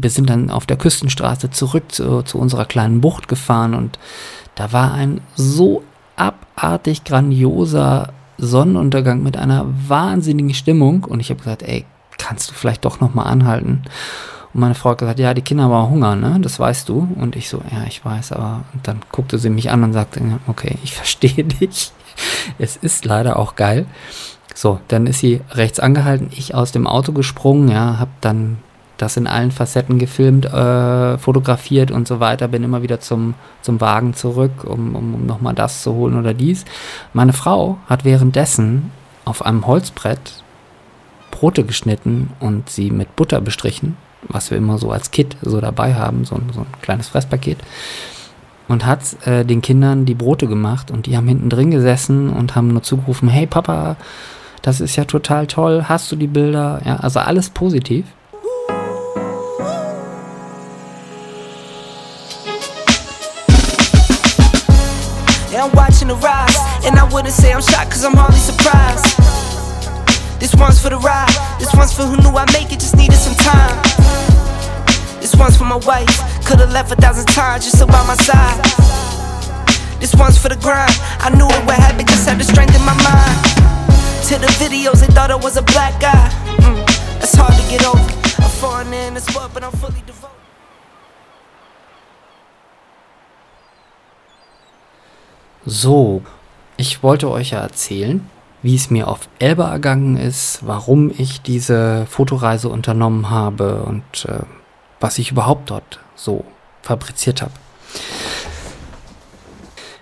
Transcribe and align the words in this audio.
wir 0.00 0.10
sind 0.10 0.30
dann 0.30 0.50
auf 0.50 0.66
der 0.66 0.76
Küstenstraße 0.76 1.50
zurück 1.50 1.92
zu, 1.92 2.22
zu 2.22 2.38
unserer 2.38 2.64
kleinen 2.64 3.00
Bucht 3.00 3.28
gefahren 3.28 3.74
und 3.74 3.98
da 4.54 4.72
war 4.72 4.92
ein 4.92 5.20
so 5.34 5.82
abartig 6.16 7.04
grandioser 7.04 8.12
Sonnenuntergang 8.38 9.22
mit 9.22 9.36
einer 9.36 9.66
wahnsinnigen 9.88 10.54
Stimmung 10.54 11.04
und 11.04 11.20
ich 11.20 11.30
habe 11.30 11.38
gesagt, 11.38 11.62
ey, 11.62 11.84
kannst 12.18 12.50
du 12.50 12.54
vielleicht 12.54 12.84
doch 12.84 13.00
noch 13.00 13.14
mal 13.14 13.24
anhalten? 13.24 13.82
Und 14.54 14.60
meine 14.60 14.74
Frau 14.74 14.90
hat 14.90 14.98
gesagt, 14.98 15.18
ja, 15.18 15.34
die 15.34 15.42
Kinder 15.42 15.64
haben 15.64 15.90
Hunger, 15.90 16.16
ne? 16.16 16.38
Das 16.40 16.58
weißt 16.58 16.88
du. 16.88 17.08
Und 17.16 17.36
ich 17.36 17.48
so, 17.48 17.60
ja, 17.70 17.84
ich 17.86 18.04
weiß, 18.04 18.32
aber 18.32 18.64
und 18.72 18.86
dann 18.88 19.00
guckte 19.12 19.38
sie 19.38 19.50
mich 19.50 19.70
an 19.70 19.84
und 19.84 19.92
sagte, 19.92 20.20
okay, 20.46 20.78
ich 20.82 20.94
verstehe 20.94 21.44
dich. 21.44 21.92
Es 22.58 22.76
ist 22.76 23.04
leider 23.04 23.38
auch 23.38 23.54
geil. 23.56 23.86
So, 24.54 24.80
dann 24.88 25.06
ist 25.06 25.20
sie 25.20 25.40
rechts 25.52 25.78
angehalten, 25.78 26.30
ich 26.32 26.54
aus 26.54 26.72
dem 26.72 26.88
Auto 26.88 27.12
gesprungen, 27.12 27.68
ja, 27.68 27.98
hab 28.00 28.08
dann 28.20 28.58
das 28.98 29.16
in 29.16 29.26
allen 29.26 29.50
Facetten 29.50 29.98
gefilmt, 29.98 30.44
äh, 30.46 31.16
fotografiert 31.18 31.90
und 31.90 32.06
so 32.06 32.20
weiter, 32.20 32.48
bin 32.48 32.64
immer 32.64 32.82
wieder 32.82 33.00
zum, 33.00 33.34
zum 33.62 33.80
Wagen 33.80 34.12
zurück, 34.12 34.64
um, 34.64 34.94
um, 34.94 35.14
um 35.14 35.26
nochmal 35.26 35.54
das 35.54 35.82
zu 35.82 35.94
holen 35.94 36.18
oder 36.18 36.34
dies. 36.34 36.64
Meine 37.12 37.32
Frau 37.32 37.78
hat 37.86 38.04
währenddessen 38.04 38.90
auf 39.24 39.44
einem 39.44 39.66
Holzbrett 39.66 40.42
Brote 41.30 41.64
geschnitten 41.64 42.30
und 42.40 42.68
sie 42.68 42.90
mit 42.90 43.14
Butter 43.14 43.40
bestrichen, 43.40 43.96
was 44.22 44.50
wir 44.50 44.58
immer 44.58 44.78
so 44.78 44.90
als 44.90 45.10
Kit 45.10 45.36
so 45.42 45.60
dabei 45.60 45.94
haben, 45.94 46.24
so, 46.24 46.40
so 46.52 46.60
ein 46.60 46.66
kleines 46.82 47.08
Fresspaket. 47.08 47.58
Und 48.66 48.84
hat 48.84 49.00
äh, 49.26 49.44
den 49.44 49.62
Kindern 49.62 50.04
die 50.04 50.14
Brote 50.14 50.46
gemacht 50.46 50.90
und 50.90 51.06
die 51.06 51.16
haben 51.16 51.28
hinten 51.28 51.48
drin 51.48 51.70
gesessen 51.70 52.28
und 52.30 52.54
haben 52.54 52.68
nur 52.68 52.82
zugerufen, 52.82 53.28
hey 53.28 53.46
Papa, 53.46 53.96
das 54.62 54.80
ist 54.80 54.96
ja 54.96 55.04
total 55.04 55.46
toll, 55.46 55.84
hast 55.88 56.10
du 56.10 56.16
die 56.16 56.26
Bilder? 56.26 56.82
Ja, 56.84 56.96
also 56.96 57.20
alles 57.20 57.50
positiv. 57.50 58.04
Watching 66.08 66.20
the 66.20 66.26
rise, 66.26 66.56
and 66.84 66.98
I 66.98 67.04
wouldn't 67.12 67.34
say 67.34 67.52
I'm 67.52 67.62
shocked, 67.62 67.90
cause 67.90 68.04
I'm 68.04 68.14
hardly 68.14 68.38
surprised. 68.38 69.04
This 70.40 70.54
one's 70.54 70.80
for 70.80 70.90
the 70.90 70.98
ride, 70.98 71.28
this 71.58 71.74
one's 71.74 71.92
for 71.92 72.02
who 72.02 72.16
knew 72.16 72.36
I'd 72.36 72.52
make 72.52 72.72
it, 72.72 72.80
just 72.80 72.96
needed 72.96 73.16
some 73.16 73.34
time. 73.34 73.76
This 75.20 75.34
one's 75.34 75.56
for 75.56 75.64
my 75.64 75.80
wife, 75.86 76.08
could've 76.44 76.70
left 76.70 76.92
a 76.92 76.96
thousand 76.96 77.26
times 77.26 77.64
just 77.64 77.82
about 77.82 78.06
my 78.06 78.14
side. 78.14 78.62
This 80.00 80.14
one's 80.14 80.38
for 80.38 80.48
the 80.48 80.56
grind, 80.56 80.94
I 81.20 81.30
knew 81.30 81.46
it 81.46 81.66
would 81.66 81.76
happen, 81.76 82.06
just 82.06 82.28
had 82.28 82.38
the 82.38 82.44
strength 82.44 82.74
in 82.74 82.84
my 82.84 82.96
mind. 83.02 83.38
To 84.28 84.38
the 84.38 84.50
videos, 84.60 85.00
they 85.00 85.12
thought 85.12 85.30
I 85.30 85.36
was 85.36 85.56
a 85.56 85.62
black 85.62 86.00
guy. 86.00 86.28
Mm, 86.60 86.86
that's 87.18 87.34
hard 87.34 87.54
to 87.54 87.64
get 87.70 87.84
over. 87.86 87.98
I'm 88.42 88.50
foreigner 88.60 89.08
in 89.08 89.14
this 89.14 89.26
world, 89.34 89.50
but 89.54 89.64
I'm 89.64 89.72
fully 89.72 90.02
devoted. 90.06 90.37
So, 95.70 96.22
ich 96.78 97.02
wollte 97.02 97.30
euch 97.30 97.50
ja 97.50 97.58
erzählen, 97.60 98.26
wie 98.62 98.74
es 98.74 98.88
mir 98.88 99.06
auf 99.06 99.28
Elba 99.38 99.70
ergangen 99.70 100.16
ist, 100.16 100.60
warum 100.62 101.12
ich 101.18 101.42
diese 101.42 102.06
Fotoreise 102.06 102.70
unternommen 102.70 103.28
habe 103.28 103.82
und 103.82 104.24
äh, 104.24 104.38
was 104.98 105.18
ich 105.18 105.30
überhaupt 105.30 105.68
dort 105.68 106.00
so 106.14 106.46
fabriziert 106.80 107.42
habe. 107.42 107.52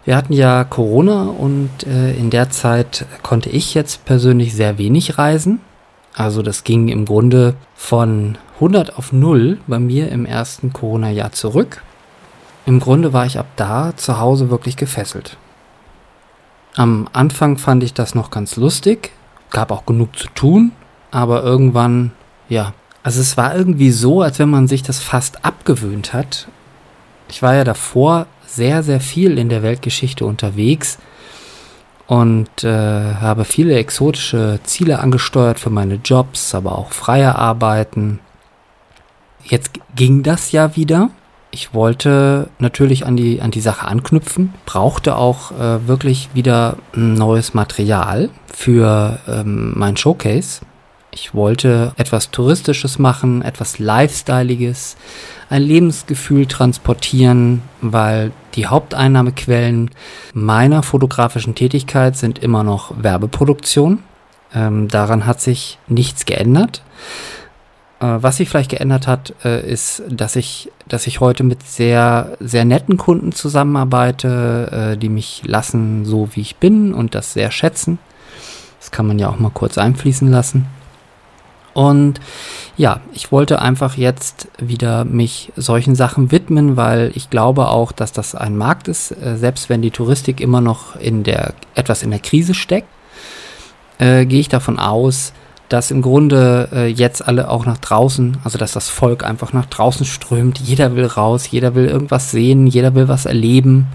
Wir 0.04 0.16
hatten 0.16 0.34
ja 0.34 0.62
Corona 0.62 1.24
und 1.24 1.84
äh, 1.84 2.12
in 2.12 2.30
der 2.30 2.50
Zeit 2.50 3.04
konnte 3.24 3.50
ich 3.50 3.74
jetzt 3.74 4.04
persönlich 4.04 4.54
sehr 4.54 4.78
wenig 4.78 5.18
reisen. 5.18 5.60
Also 6.14 6.42
das 6.42 6.62
ging 6.62 6.86
im 6.86 7.06
Grunde 7.06 7.54
von 7.74 8.38
100 8.54 8.96
auf 8.96 9.12
0 9.12 9.58
bei 9.66 9.80
mir 9.80 10.12
im 10.12 10.26
ersten 10.26 10.72
Corona-Jahr 10.72 11.32
zurück. 11.32 11.82
Im 12.66 12.78
Grunde 12.78 13.12
war 13.12 13.26
ich 13.26 13.40
ab 13.40 13.48
da 13.56 13.96
zu 13.96 14.20
Hause 14.20 14.48
wirklich 14.48 14.76
gefesselt. 14.76 15.36
Am 16.76 17.08
Anfang 17.14 17.56
fand 17.56 17.82
ich 17.82 17.94
das 17.94 18.14
noch 18.14 18.30
ganz 18.30 18.56
lustig, 18.56 19.10
gab 19.50 19.70
auch 19.70 19.86
genug 19.86 20.16
zu 20.18 20.28
tun, 20.34 20.72
aber 21.10 21.42
irgendwann, 21.42 22.12
ja, 22.50 22.74
also 23.02 23.22
es 23.22 23.38
war 23.38 23.56
irgendwie 23.56 23.90
so, 23.90 24.20
als 24.20 24.38
wenn 24.38 24.50
man 24.50 24.68
sich 24.68 24.82
das 24.82 24.98
fast 24.98 25.42
abgewöhnt 25.42 26.12
hat. 26.12 26.48
Ich 27.30 27.40
war 27.40 27.54
ja 27.54 27.64
davor 27.64 28.26
sehr, 28.46 28.82
sehr 28.82 29.00
viel 29.00 29.38
in 29.38 29.48
der 29.48 29.62
Weltgeschichte 29.62 30.26
unterwegs 30.26 30.98
und 32.06 32.62
äh, 32.62 33.14
habe 33.14 33.46
viele 33.46 33.74
exotische 33.76 34.60
Ziele 34.64 34.98
angesteuert 34.98 35.58
für 35.58 35.70
meine 35.70 35.94
Jobs, 35.94 36.54
aber 36.54 36.76
auch 36.76 36.92
freie 36.92 37.36
Arbeiten. 37.36 38.20
Jetzt 39.44 39.70
ging 39.94 40.22
das 40.22 40.52
ja 40.52 40.76
wieder 40.76 41.08
ich 41.56 41.72
wollte 41.72 42.50
natürlich 42.58 43.06
an 43.06 43.16
die, 43.16 43.40
an 43.40 43.50
die 43.50 43.62
Sache 43.62 43.88
anknüpfen, 43.88 44.52
brauchte 44.66 45.16
auch 45.16 45.52
äh, 45.52 45.88
wirklich 45.88 46.28
wieder 46.34 46.76
neues 46.92 47.54
Material 47.54 48.28
für 48.52 49.18
ähm, 49.26 49.72
mein 49.74 49.96
Showcase. 49.96 50.60
Ich 51.12 51.32
wollte 51.32 51.94
etwas 51.96 52.30
Touristisches 52.30 52.98
machen, 52.98 53.40
etwas 53.40 53.78
Lifestyleiges, 53.78 54.98
ein 55.48 55.62
Lebensgefühl 55.62 56.44
transportieren, 56.44 57.62
weil 57.80 58.32
die 58.54 58.66
Haupteinnahmequellen 58.66 59.92
meiner 60.34 60.82
fotografischen 60.82 61.54
Tätigkeit 61.54 62.18
sind 62.18 62.38
immer 62.38 62.64
noch 62.64 63.02
Werbeproduktion. 63.02 64.00
Ähm, 64.54 64.88
daran 64.88 65.24
hat 65.24 65.40
sich 65.40 65.78
nichts 65.88 66.26
geändert. 66.26 66.82
Äh, 68.00 68.18
was 68.20 68.36
sich 68.36 68.48
vielleicht 68.48 68.70
geändert 68.70 69.06
hat, 69.06 69.34
äh, 69.44 69.66
ist, 69.66 70.02
dass 70.08 70.36
ich, 70.36 70.70
dass 70.86 71.06
ich 71.06 71.20
heute 71.20 71.44
mit 71.44 71.62
sehr, 71.62 72.36
sehr 72.40 72.64
netten 72.64 72.96
Kunden 72.96 73.32
zusammenarbeite, 73.32 74.92
äh, 74.92 74.96
die 74.98 75.08
mich 75.08 75.42
lassen, 75.46 76.04
so 76.04 76.28
wie 76.34 76.42
ich 76.42 76.56
bin 76.56 76.92
und 76.92 77.14
das 77.14 77.32
sehr 77.32 77.50
schätzen. 77.50 77.98
Das 78.80 78.90
kann 78.90 79.06
man 79.06 79.18
ja 79.18 79.28
auch 79.30 79.38
mal 79.38 79.50
kurz 79.50 79.78
einfließen 79.78 80.30
lassen. 80.30 80.66
Und 81.72 82.20
ja, 82.76 83.00
ich 83.12 83.32
wollte 83.32 83.60
einfach 83.60 83.96
jetzt 83.96 84.48
wieder 84.58 85.04
mich 85.04 85.52
solchen 85.56 85.94
Sachen 85.94 86.30
widmen, 86.32 86.76
weil 86.76 87.10
ich 87.14 87.28
glaube 87.28 87.68
auch, 87.68 87.92
dass 87.92 88.12
das 88.12 88.34
ein 88.34 88.56
Markt 88.56 88.88
ist, 88.88 89.08
selbst 89.08 89.68
wenn 89.68 89.82
die 89.82 89.90
Touristik 89.90 90.40
immer 90.40 90.62
noch 90.62 90.96
in 90.96 91.22
der, 91.22 91.52
etwas 91.74 92.02
in 92.02 92.10
der 92.10 92.20
Krise 92.20 92.54
steckt, 92.54 92.88
äh, 93.98 94.24
gehe 94.24 94.40
ich 94.40 94.48
davon 94.48 94.78
aus, 94.78 95.34
dass 95.34 95.42
im 95.90 96.02
Grunde 96.02 96.68
äh, 96.72 96.86
jetzt 96.86 97.26
alle 97.26 97.50
auch 97.50 97.66
nach 97.66 97.78
draußen, 97.78 98.38
also 98.44 98.58
dass 98.58 98.72
das 98.72 98.88
Volk 98.88 99.24
einfach 99.24 99.52
nach 99.52 99.66
draußen 99.66 100.06
strömt. 100.06 100.58
Jeder 100.58 100.94
will 100.94 101.06
raus, 101.06 101.50
jeder 101.50 101.74
will 101.74 101.86
irgendwas 101.86 102.30
sehen, 102.30 102.66
jeder 102.66 102.94
will 102.94 103.08
was 103.08 103.26
erleben. 103.26 103.88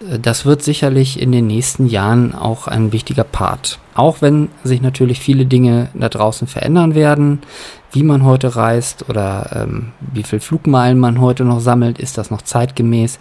Äh, 0.00 0.18
das 0.18 0.44
wird 0.44 0.62
sicherlich 0.62 1.20
in 1.20 1.32
den 1.32 1.46
nächsten 1.46 1.86
Jahren 1.86 2.34
auch 2.34 2.66
ein 2.66 2.92
wichtiger 2.92 3.24
Part. 3.24 3.78
Auch 3.94 4.22
wenn 4.22 4.48
sich 4.64 4.82
natürlich 4.82 5.20
viele 5.20 5.46
Dinge 5.46 5.88
da 5.94 6.08
draußen 6.08 6.48
verändern 6.48 6.94
werden, 6.94 7.42
wie 7.92 8.02
man 8.02 8.24
heute 8.24 8.56
reist 8.56 9.08
oder 9.08 9.50
ähm, 9.54 9.92
wie 10.00 10.22
viel 10.22 10.40
Flugmeilen 10.40 10.98
man 10.98 11.20
heute 11.20 11.44
noch 11.44 11.60
sammelt, 11.60 11.98
ist 11.98 12.18
das 12.18 12.30
noch 12.30 12.42
zeitgemäß. 12.42 13.18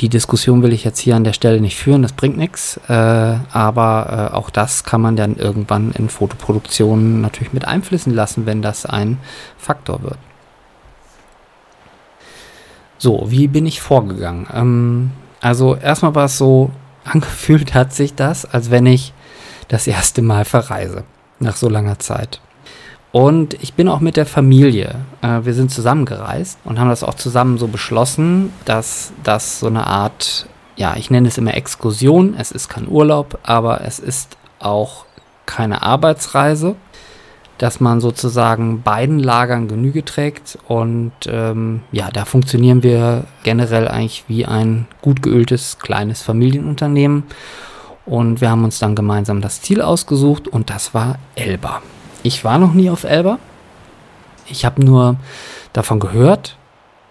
Die 0.00 0.10
Diskussion 0.10 0.62
will 0.62 0.74
ich 0.74 0.84
jetzt 0.84 0.98
hier 0.98 1.16
an 1.16 1.24
der 1.24 1.32
Stelle 1.32 1.60
nicht 1.60 1.76
führen, 1.76 2.02
das 2.02 2.12
bringt 2.12 2.36
nichts, 2.36 2.78
äh, 2.88 2.92
aber 2.92 4.30
äh, 4.30 4.34
auch 4.34 4.50
das 4.50 4.84
kann 4.84 5.00
man 5.00 5.16
dann 5.16 5.36
irgendwann 5.36 5.92
in 5.92 6.10
Fotoproduktionen 6.10 7.22
natürlich 7.22 7.54
mit 7.54 7.66
einfließen 7.66 8.12
lassen, 8.12 8.44
wenn 8.44 8.60
das 8.60 8.84
ein 8.84 9.18
Faktor 9.56 10.02
wird. 10.02 10.18
So, 12.98 13.24
wie 13.30 13.48
bin 13.48 13.64
ich 13.64 13.80
vorgegangen? 13.80 14.46
Ähm, 14.52 15.12
also 15.40 15.76
erstmal 15.76 16.14
war 16.14 16.26
es 16.26 16.36
so, 16.36 16.70
angefühlt 17.04 17.72
hat 17.72 17.94
sich 17.94 18.14
das, 18.14 18.44
als 18.44 18.70
wenn 18.70 18.84
ich 18.84 19.14
das 19.68 19.86
erste 19.86 20.20
Mal 20.20 20.44
verreise, 20.44 21.04
nach 21.40 21.56
so 21.56 21.70
langer 21.70 21.98
Zeit. 21.98 22.40
Und 23.16 23.54
ich 23.62 23.72
bin 23.72 23.88
auch 23.88 24.00
mit 24.00 24.18
der 24.18 24.26
Familie. 24.26 24.96
Äh, 25.22 25.40
wir 25.44 25.54
sind 25.54 25.70
zusammengereist 25.70 26.58
und 26.64 26.78
haben 26.78 26.90
das 26.90 27.02
auch 27.02 27.14
zusammen 27.14 27.56
so 27.56 27.66
beschlossen, 27.66 28.52
dass 28.66 29.10
das 29.24 29.58
so 29.58 29.68
eine 29.68 29.86
Art, 29.86 30.46
ja, 30.76 30.96
ich 30.98 31.10
nenne 31.10 31.26
es 31.28 31.38
immer 31.38 31.54
Exkursion. 31.54 32.34
Es 32.38 32.50
ist 32.50 32.68
kein 32.68 32.86
Urlaub, 32.86 33.38
aber 33.42 33.80
es 33.80 34.00
ist 34.00 34.36
auch 34.58 35.06
keine 35.46 35.80
Arbeitsreise, 35.80 36.76
dass 37.56 37.80
man 37.80 38.02
sozusagen 38.02 38.82
beiden 38.82 39.18
Lagern 39.18 39.66
Genüge 39.66 40.04
trägt. 40.04 40.58
Und 40.68 41.12
ähm, 41.26 41.84
ja, 41.92 42.10
da 42.10 42.26
funktionieren 42.26 42.82
wir 42.82 43.24
generell 43.44 43.88
eigentlich 43.88 44.24
wie 44.28 44.44
ein 44.44 44.88
gut 45.00 45.22
geöltes 45.22 45.78
kleines 45.78 46.20
Familienunternehmen. 46.20 47.22
Und 48.04 48.42
wir 48.42 48.50
haben 48.50 48.64
uns 48.64 48.78
dann 48.78 48.94
gemeinsam 48.94 49.40
das 49.40 49.62
Ziel 49.62 49.80
ausgesucht 49.80 50.48
und 50.48 50.68
das 50.68 50.92
war 50.92 51.18
Elba. 51.34 51.80
Ich 52.26 52.44
war 52.44 52.58
noch 52.58 52.74
nie 52.74 52.90
auf 52.90 53.04
Elba. 53.04 53.38
Ich 54.48 54.64
habe 54.64 54.84
nur 54.84 55.16
davon 55.72 56.00
gehört. 56.00 56.56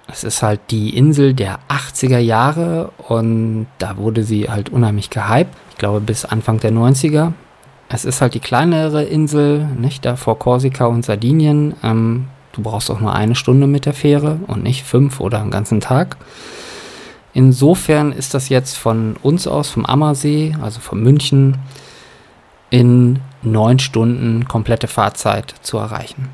Es 0.08 0.26
ist 0.26 0.44
halt 0.44 0.60
die 0.72 0.96
Insel 0.98 1.34
der 1.34 1.60
80er 1.70 2.20
Jahre 2.20 2.92
und 3.08 3.68
da 3.78 3.96
wurde 3.96 4.24
sie 4.24 4.50
halt 4.50 4.70
unheimlich 4.70 5.10
gehypt. 5.10 5.56
Ich 5.72 5.78
glaube 5.78 6.02
bis 6.02 6.26
Anfang 6.26 6.60
der 6.60 6.72
90er. 6.72 7.32
Es 7.88 8.04
ist 8.04 8.22
halt 8.22 8.34
die 8.34 8.42
kleinere 8.42 9.04
Insel, 9.04 9.66
nicht 9.78 10.04
da 10.04 10.18
vor 10.18 10.38
Korsika 10.38 10.86
und 10.86 11.06
Sardinien. 11.06 11.76
Ähm, 11.82 12.28
Du 12.52 12.62
brauchst 12.62 12.90
auch 12.90 13.02
nur 13.02 13.14
eine 13.14 13.36
Stunde 13.36 13.68
mit 13.68 13.86
der 13.86 13.94
Fähre 13.94 14.40
und 14.48 14.64
nicht 14.64 14.84
fünf 14.86 15.20
oder 15.20 15.42
einen 15.42 15.52
ganzen 15.52 15.82
Tag. 15.82 16.16
Insofern 17.34 18.14
ist 18.14 18.34
das 18.34 18.48
jetzt 18.48 18.78
von 18.78 19.18
uns 19.22 19.46
aus, 19.46 19.70
vom 19.70 19.86
Ammersee, 19.86 20.56
also 20.62 20.80
von 20.80 21.04
München, 21.04 21.58
in 22.70 23.20
neun 23.46 23.80
Stunden 23.80 24.48
komplette 24.48 24.88
Fahrzeit 24.88 25.56
zu 25.62 25.78
erreichen. 25.78 26.30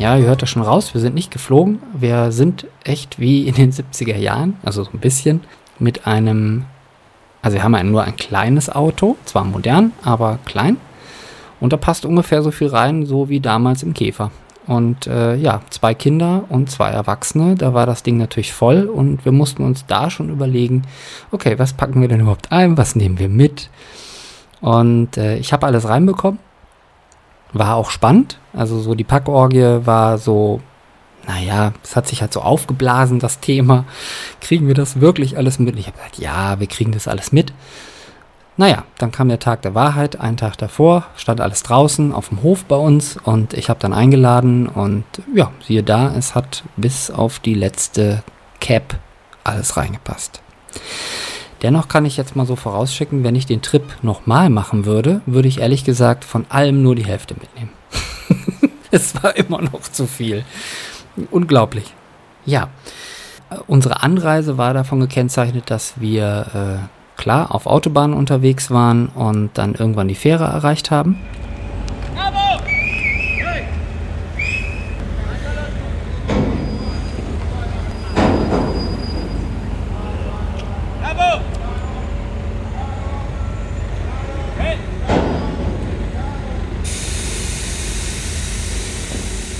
Ja, 0.00 0.16
ihr 0.16 0.24
hört 0.24 0.40
das 0.40 0.48
schon 0.48 0.62
raus, 0.62 0.94
wir 0.94 1.00
sind 1.02 1.14
nicht 1.14 1.30
geflogen. 1.30 1.82
Wir 1.92 2.32
sind 2.32 2.66
echt 2.84 3.20
wie 3.20 3.46
in 3.46 3.54
den 3.54 3.70
70er 3.70 4.16
Jahren, 4.16 4.56
also 4.62 4.82
so 4.82 4.92
ein 4.94 4.98
bisschen, 4.98 5.42
mit 5.78 6.06
einem, 6.06 6.64
also 7.42 7.56
wir 7.56 7.62
haben 7.62 7.74
ja 7.74 7.82
nur 7.82 8.04
ein 8.04 8.16
kleines 8.16 8.70
Auto, 8.70 9.18
zwar 9.26 9.44
modern, 9.44 9.92
aber 10.02 10.38
klein. 10.46 10.78
Und 11.60 11.72
da 11.72 11.76
passt 11.76 12.04
ungefähr 12.04 12.42
so 12.42 12.50
viel 12.50 12.68
rein, 12.68 13.06
so 13.06 13.28
wie 13.28 13.40
damals 13.40 13.82
im 13.82 13.94
Käfer. 13.94 14.30
Und 14.66 15.06
äh, 15.06 15.36
ja, 15.36 15.62
zwei 15.70 15.94
Kinder 15.94 16.44
und 16.48 16.70
zwei 16.70 16.90
Erwachsene, 16.90 17.54
da 17.54 17.74
war 17.74 17.86
das 17.86 18.02
Ding 18.02 18.18
natürlich 18.18 18.52
voll 18.52 18.84
und 18.84 19.24
wir 19.24 19.32
mussten 19.32 19.64
uns 19.64 19.84
da 19.86 20.10
schon 20.10 20.30
überlegen, 20.30 20.82
okay, 21.32 21.58
was 21.58 21.72
packen 21.72 22.00
wir 22.00 22.08
denn 22.08 22.20
überhaupt 22.20 22.52
ein, 22.52 22.76
was 22.76 22.94
nehmen 22.94 23.18
wir 23.18 23.28
mit? 23.28 23.68
Und 24.60 25.16
äh, 25.16 25.38
ich 25.38 25.52
habe 25.52 25.66
alles 25.66 25.88
reinbekommen 25.88 26.38
war 27.52 27.76
auch 27.76 27.90
spannend. 27.90 28.38
Also 28.52 28.80
so 28.80 28.94
die 28.94 29.04
Packorgie 29.04 29.80
war 29.84 30.18
so, 30.18 30.60
naja, 31.26 31.72
es 31.82 31.96
hat 31.96 32.06
sich 32.06 32.20
halt 32.20 32.32
so 32.32 32.40
aufgeblasen, 32.40 33.18
das 33.18 33.40
Thema. 33.40 33.84
Kriegen 34.40 34.66
wir 34.66 34.74
das 34.74 35.00
wirklich 35.00 35.36
alles 35.36 35.58
mit? 35.58 35.74
Und 35.74 35.80
ich 35.80 35.86
habe 35.86 35.96
gesagt, 35.96 36.18
ja, 36.18 36.60
wir 36.60 36.66
kriegen 36.66 36.92
das 36.92 37.08
alles 37.08 37.32
mit. 37.32 37.52
Naja, 38.60 38.84
dann 38.98 39.10
kam 39.10 39.30
der 39.30 39.38
Tag 39.38 39.62
der 39.62 39.74
Wahrheit, 39.74 40.20
einen 40.20 40.36
Tag 40.36 40.58
davor, 40.58 41.06
stand 41.16 41.40
alles 41.40 41.62
draußen 41.62 42.12
auf 42.12 42.28
dem 42.28 42.42
Hof 42.42 42.66
bei 42.66 42.76
uns 42.76 43.16
und 43.16 43.54
ich 43.54 43.70
habe 43.70 43.80
dann 43.80 43.94
eingeladen 43.94 44.66
und 44.66 45.04
ja, 45.34 45.50
siehe 45.66 45.82
da, 45.82 46.14
es 46.14 46.34
hat 46.34 46.62
bis 46.76 47.10
auf 47.10 47.38
die 47.38 47.54
letzte 47.54 48.22
Cap 48.60 48.98
alles 49.44 49.78
reingepasst. 49.78 50.42
Dennoch 51.62 51.88
kann 51.88 52.04
ich 52.04 52.18
jetzt 52.18 52.36
mal 52.36 52.44
so 52.44 52.54
vorausschicken, 52.54 53.24
wenn 53.24 53.34
ich 53.34 53.46
den 53.46 53.62
Trip 53.62 53.96
nochmal 54.02 54.50
machen 54.50 54.84
würde, 54.84 55.22
würde 55.24 55.48
ich 55.48 55.60
ehrlich 55.60 55.84
gesagt 55.84 56.26
von 56.26 56.44
allem 56.50 56.82
nur 56.82 56.94
die 56.94 57.06
Hälfte 57.06 57.32
mitnehmen. 57.32 57.70
es 58.90 59.14
war 59.22 59.36
immer 59.36 59.62
noch 59.62 59.80
zu 59.84 60.06
viel. 60.06 60.44
Unglaublich. 61.30 61.94
Ja, 62.44 62.68
unsere 63.66 64.02
Anreise 64.02 64.58
war 64.58 64.74
davon 64.74 65.00
gekennzeichnet, 65.00 65.70
dass 65.70 65.98
wir 65.98 66.82
äh, 66.84 66.99
klar 67.20 67.54
auf 67.54 67.66
Autobahnen 67.66 68.16
unterwegs 68.16 68.70
waren 68.70 69.08
und 69.08 69.50
dann 69.54 69.74
irgendwann 69.74 70.08
die 70.08 70.14
Fähre 70.14 70.44
erreicht 70.44 70.90
haben. 70.90 71.18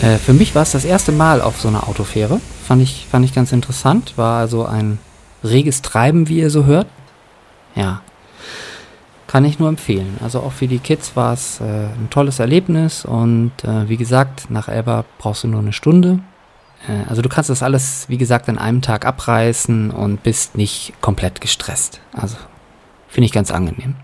Äh, 0.03 0.17
für 0.17 0.33
mich 0.33 0.55
war 0.55 0.63
es 0.63 0.73
das 0.73 0.87
erste 0.87 1.13
Mal 1.13 1.43
auf 1.43 1.61
so 1.61 1.69
einer 1.69 1.87
Autofähre. 1.89 2.41
Fand 2.67 2.81
ich, 2.81 3.07
fand 3.11 3.27
ich 3.27 3.35
ganz 3.35 3.53
interessant. 3.53 4.15
War 4.17 4.41
also 4.41 4.65
ein 4.65 4.99
reges 5.45 5.83
Treiben, 5.83 6.27
wie 6.29 6.39
ihr 6.39 6.49
so 6.49 6.65
hört. 6.65 6.87
Ja. 7.75 8.03
Kann 9.27 9.45
ich 9.45 9.59
nur 9.59 9.69
empfehlen. 9.69 10.19
Also 10.23 10.41
auch 10.41 10.53
für 10.53 10.67
die 10.67 10.81
Kids 10.81 11.15
war 11.15 11.33
es 11.33 11.61
äh, 11.61 11.65
ein 11.65 12.09
tolles 12.11 12.41
Erlebnis 12.41 13.05
und 13.05 13.53
äh, 13.63 13.89
wie 13.89 13.97
gesagt, 13.97 14.51
nach 14.51 14.69
Elba 14.69 15.05
brauchst 15.19 15.45
du 15.45 15.49
nur 15.49 15.61
eine 15.61 15.73
Stunde. 15.73 16.19
Äh, 16.89 17.09
also 17.09 17.23
du 17.23 17.29
kannst 17.29 17.49
das 17.49 17.63
alles, 17.63 18.09
wie 18.09 18.19
gesagt, 18.19 18.49
an 18.49 18.59
einem 18.59 18.83
Tag 18.83 19.07
abreißen 19.07 19.93
und 19.93 20.23
bist 20.25 20.57
nicht 20.57 20.95
komplett 21.01 21.41
gestresst. 21.41 22.01
Also 22.13 22.37
finde 23.09 23.27
ich 23.27 23.33
ganz 23.33 23.53
angenehm. 23.53 23.95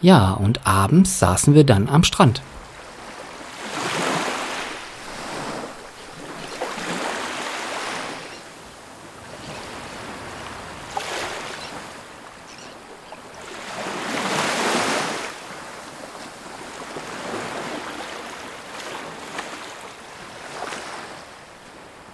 Ja, 0.00 0.32
und 0.32 0.66
abends 0.66 1.18
saßen 1.18 1.54
wir 1.54 1.64
dann 1.64 1.88
am 1.88 2.04
Strand. 2.04 2.42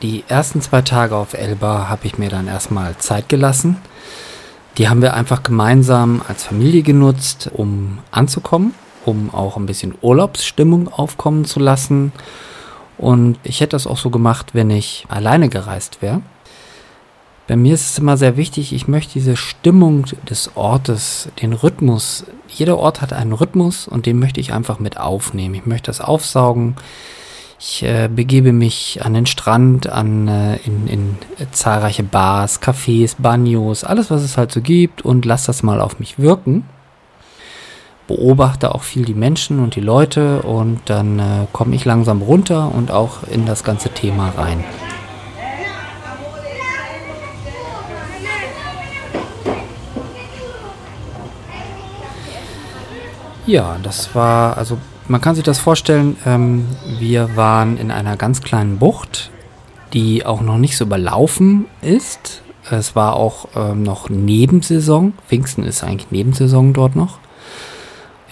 Die 0.02 0.25
ersten 0.29 0.62
zwei 0.62 0.81
Tage 0.81 1.14
auf 1.14 1.35
Elba 1.35 1.88
habe 1.88 2.06
ich 2.06 2.17
mir 2.17 2.31
dann 2.31 2.49
erstmal 2.49 2.97
Zeit 2.97 3.29
gelassen. 3.29 3.76
Die 4.79 4.88
haben 4.88 5.02
wir 5.02 5.12
einfach 5.12 5.43
gemeinsam 5.43 6.23
als 6.26 6.44
Familie 6.44 6.82
genutzt, 6.82 7.50
um 7.52 7.99
anzukommen, 8.11 8.73
um 9.05 9.35
auch 9.35 9.58
ein 9.58 9.67
bisschen 9.67 9.94
Urlaubsstimmung 10.00 10.88
aufkommen 10.88 11.44
zu 11.44 11.61
lassen. 11.61 12.12
Und 12.97 13.38
ich 13.43 13.61
hätte 13.61 13.73
das 13.73 13.87
auch 13.87 13.99
so 13.99 14.08
gemacht, 14.08 14.55
wenn 14.55 14.70
ich 14.70 15.05
alleine 15.08 15.50
gereist 15.50 16.00
wäre. 16.00 16.23
Bei 17.47 17.56
mir 17.56 17.75
ist 17.75 17.91
es 17.91 17.99
immer 17.99 18.17
sehr 18.17 18.37
wichtig, 18.37 18.73
ich 18.73 18.88
möchte 18.88 19.14
diese 19.14 19.37
Stimmung 19.37 20.06
des 20.31 20.52
Ortes, 20.55 21.29
den 21.43 21.52
Rhythmus, 21.52 22.25
jeder 22.49 22.79
Ort 22.79 23.00
hat 23.02 23.12
einen 23.12 23.32
Rhythmus 23.32 23.88
und 23.88 24.06
den 24.06 24.19
möchte 24.19 24.41
ich 24.41 24.52
einfach 24.52 24.79
mit 24.79 24.99
aufnehmen. 24.99 25.56
Ich 25.56 25.67
möchte 25.67 25.87
das 25.87 26.00
aufsaugen. 26.00 26.76
Ich 27.62 27.83
äh, 27.83 28.09
begebe 28.09 28.55
mich 28.55 29.01
an 29.05 29.12
den 29.12 29.27
Strand, 29.27 29.87
an, 29.87 30.29
äh, 30.29 30.57
in, 30.65 30.87
in 30.87 31.19
zahlreiche 31.53 32.03
Bars, 32.03 32.62
Cafés, 32.62 33.17
Bagnos, 33.19 33.85
alles, 33.85 34.11
was 34.11 34.23
es 34.23 34.39
halt 34.39 34.51
so 34.51 34.62
gibt 34.62 35.03
und 35.03 35.27
lasse 35.27 35.49
das 35.49 35.62
mal 35.62 35.83
auf 35.83 35.99
mich 35.99 36.19
wirken. 36.19 36.65
Beobachte 38.09 38.75
auch 38.75 38.83
viel 38.83 39.05
die 39.05 39.12
Menschen 39.12 39.61
und 39.61 39.77
die 39.77 39.83
Leute 39.83 40.41
und 40.41 40.81
dann 40.87 41.19
äh, 41.19 41.47
komme 41.53 41.75
ich 41.77 41.85
langsam 41.85 42.23
runter 42.23 42.75
und 42.75 42.91
auch 42.91 43.25
in 43.31 43.45
das 43.45 43.62
ganze 43.62 43.91
Thema 43.91 44.31
rein. 44.31 44.65
Ja, 53.47 53.76
das 53.83 54.14
war 54.14 54.57
also 54.57 54.79
man 55.11 55.21
kann 55.21 55.35
sich 55.35 55.43
das 55.43 55.59
vorstellen, 55.59 56.17
ähm, 56.25 56.67
wir 57.00 57.35
waren 57.37 57.79
in 57.79 57.90
einer 57.90 58.17
ganz 58.17 58.43
kleinen 58.43 58.79
Bucht, 58.79 59.33
die 59.93 60.25
auch 60.25 60.40
noch 60.40 60.57
nicht 60.57 60.76
so 60.76 60.85
überlaufen 60.85 61.64
ist. 61.83 62.43
Es 62.71 62.95
war 62.95 63.14
auch 63.14 63.49
ähm, 63.57 63.83
noch 63.83 64.09
Nebensaison. 64.09 65.14
Pfingsten 65.26 65.64
ist 65.64 65.83
eigentlich 65.83 66.12
Nebensaison 66.12 66.73
dort 66.73 66.95
noch. 66.95 67.19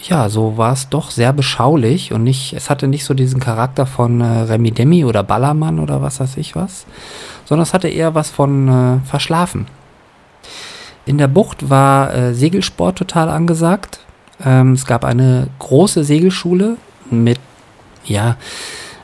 Ja, 0.05 0.29
so 0.29 0.57
war 0.57 0.73
es 0.73 0.89
doch 0.89 1.11
sehr 1.11 1.33
beschaulich 1.33 2.13
und 2.13 2.23
nicht, 2.23 2.53
es 2.53 2.71
hatte 2.71 2.87
nicht 2.87 3.05
so 3.05 3.13
diesen 3.13 3.41
Charakter 3.41 3.85
von 3.85 4.21
äh, 4.21 4.25
Remi 4.25 4.71
Demi 4.71 5.05
oder 5.05 5.25
Ballermann 5.25 5.81
oder 5.81 6.01
was 6.01 6.21
weiß 6.21 6.37
ich 6.37 6.55
was, 6.55 6.87
sondern 7.45 7.65
es 7.65 7.75
hatte 7.75 7.89
eher 7.89 8.15
was 8.15 8.31
von 8.31 8.69
äh, 8.69 9.01
Verschlafen. 9.05 9.67
In 11.07 11.19
der 11.19 11.27
Bucht 11.27 11.69
war 11.69 12.15
äh, 12.15 12.35
Segelsport 12.35 12.99
total 12.99 13.29
angesagt. 13.31 13.99
Ähm, 14.45 14.73
es 14.73 14.85
gab 14.85 15.05
eine 15.05 15.49
große 15.59 16.05
Segelschule 16.05 16.77
mit, 17.11 17.39
ja, 18.05 18.37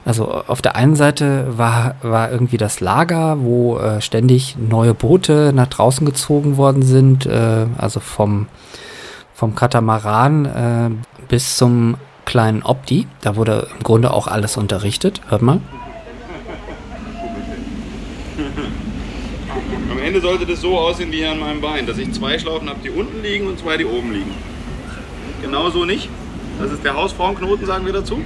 also 0.04 0.30
auf 0.30 0.60
der 0.60 0.76
einen 0.76 0.96
Seite 0.96 1.56
war, 1.56 1.94
war 2.02 2.30
irgendwie 2.30 2.58
das 2.58 2.80
Lager, 2.80 3.38
wo 3.40 3.78
äh, 3.78 4.02
ständig 4.02 4.56
neue 4.58 4.92
Boote 4.92 5.52
nach 5.54 5.68
draußen 5.68 6.04
gezogen 6.04 6.58
worden 6.58 6.82
sind, 6.82 7.24
äh, 7.24 7.66
also 7.78 8.00
vom, 8.00 8.46
vom 9.34 9.54
Katamaran 9.54 10.44
äh, 10.44 10.90
bis 11.28 11.56
zum 11.56 11.96
kleinen 12.26 12.62
Opti. 12.62 13.06
Da 13.22 13.36
wurde 13.36 13.68
im 13.76 13.82
Grunde 13.82 14.12
auch 14.12 14.26
alles 14.26 14.58
unterrichtet. 14.58 15.22
Hört 15.28 15.40
mal. 15.40 15.60
Am 19.90 19.98
Ende 19.98 20.20
sollte 20.20 20.44
das 20.44 20.60
so 20.60 20.78
aussehen 20.78 21.10
wie 21.12 21.18
hier 21.18 21.30
an 21.30 21.38
meinem 21.38 21.62
Bein, 21.62 21.86
dass 21.86 21.96
ich 21.96 22.12
zwei 22.12 22.38
Schlaufen 22.38 22.68
habe, 22.68 22.80
die 22.84 22.90
unten 22.90 23.22
liegen 23.22 23.46
und 23.46 23.58
zwei, 23.58 23.78
die 23.78 23.86
oben 23.86 24.12
liegen. 24.12 24.53
Genauso 25.44 25.84
nicht. 25.84 26.08
Das 26.58 26.72
ist 26.72 26.82
der 26.82 26.94
Hausfrauenknoten, 26.94 27.66
sagen 27.66 27.84
wir 27.84 27.92
dazu. 27.92 28.22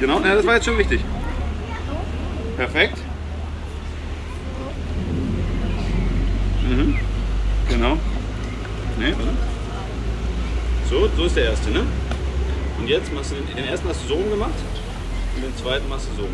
Genau, 0.00 0.20
ja, 0.20 0.34
das 0.34 0.44
war 0.44 0.56
jetzt 0.56 0.64
schon 0.64 0.76
wichtig. 0.78 1.00
Perfekt. 2.56 2.98
Mhm. 6.68 6.98
Genau. 7.68 7.98
Nee, 8.98 9.14
So, 10.90 11.08
so 11.16 11.24
ist 11.26 11.36
der 11.36 11.44
erste, 11.44 11.70
ne? 11.70 11.84
Und 12.80 12.88
jetzt 12.88 13.12
machst 13.14 13.30
du 13.30 13.36
den, 13.36 13.54
den 13.54 13.64
ersten 13.66 13.88
hast 13.88 14.02
du 14.04 14.08
so 14.08 14.16
gemacht. 14.16 14.50
und 15.36 15.44
den 15.44 15.56
zweiten 15.56 15.88
machst 15.88 16.08
du 16.16 16.22
so. 16.22 16.28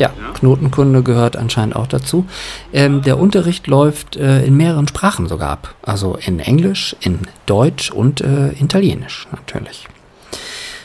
Ja, 0.00 0.14
Knotenkunde 0.32 1.02
gehört 1.02 1.36
anscheinend 1.36 1.76
auch 1.76 1.86
dazu. 1.86 2.24
Ähm, 2.72 3.02
der 3.02 3.18
Unterricht 3.18 3.66
läuft 3.66 4.16
äh, 4.16 4.42
in 4.46 4.56
mehreren 4.56 4.88
Sprachen 4.88 5.28
sogar 5.28 5.50
ab. 5.50 5.74
Also 5.82 6.16
in 6.16 6.40
Englisch, 6.40 6.96
in 7.00 7.18
Deutsch 7.44 7.90
und 7.90 8.22
äh, 8.22 8.52
Italienisch 8.52 9.28
natürlich. 9.30 9.88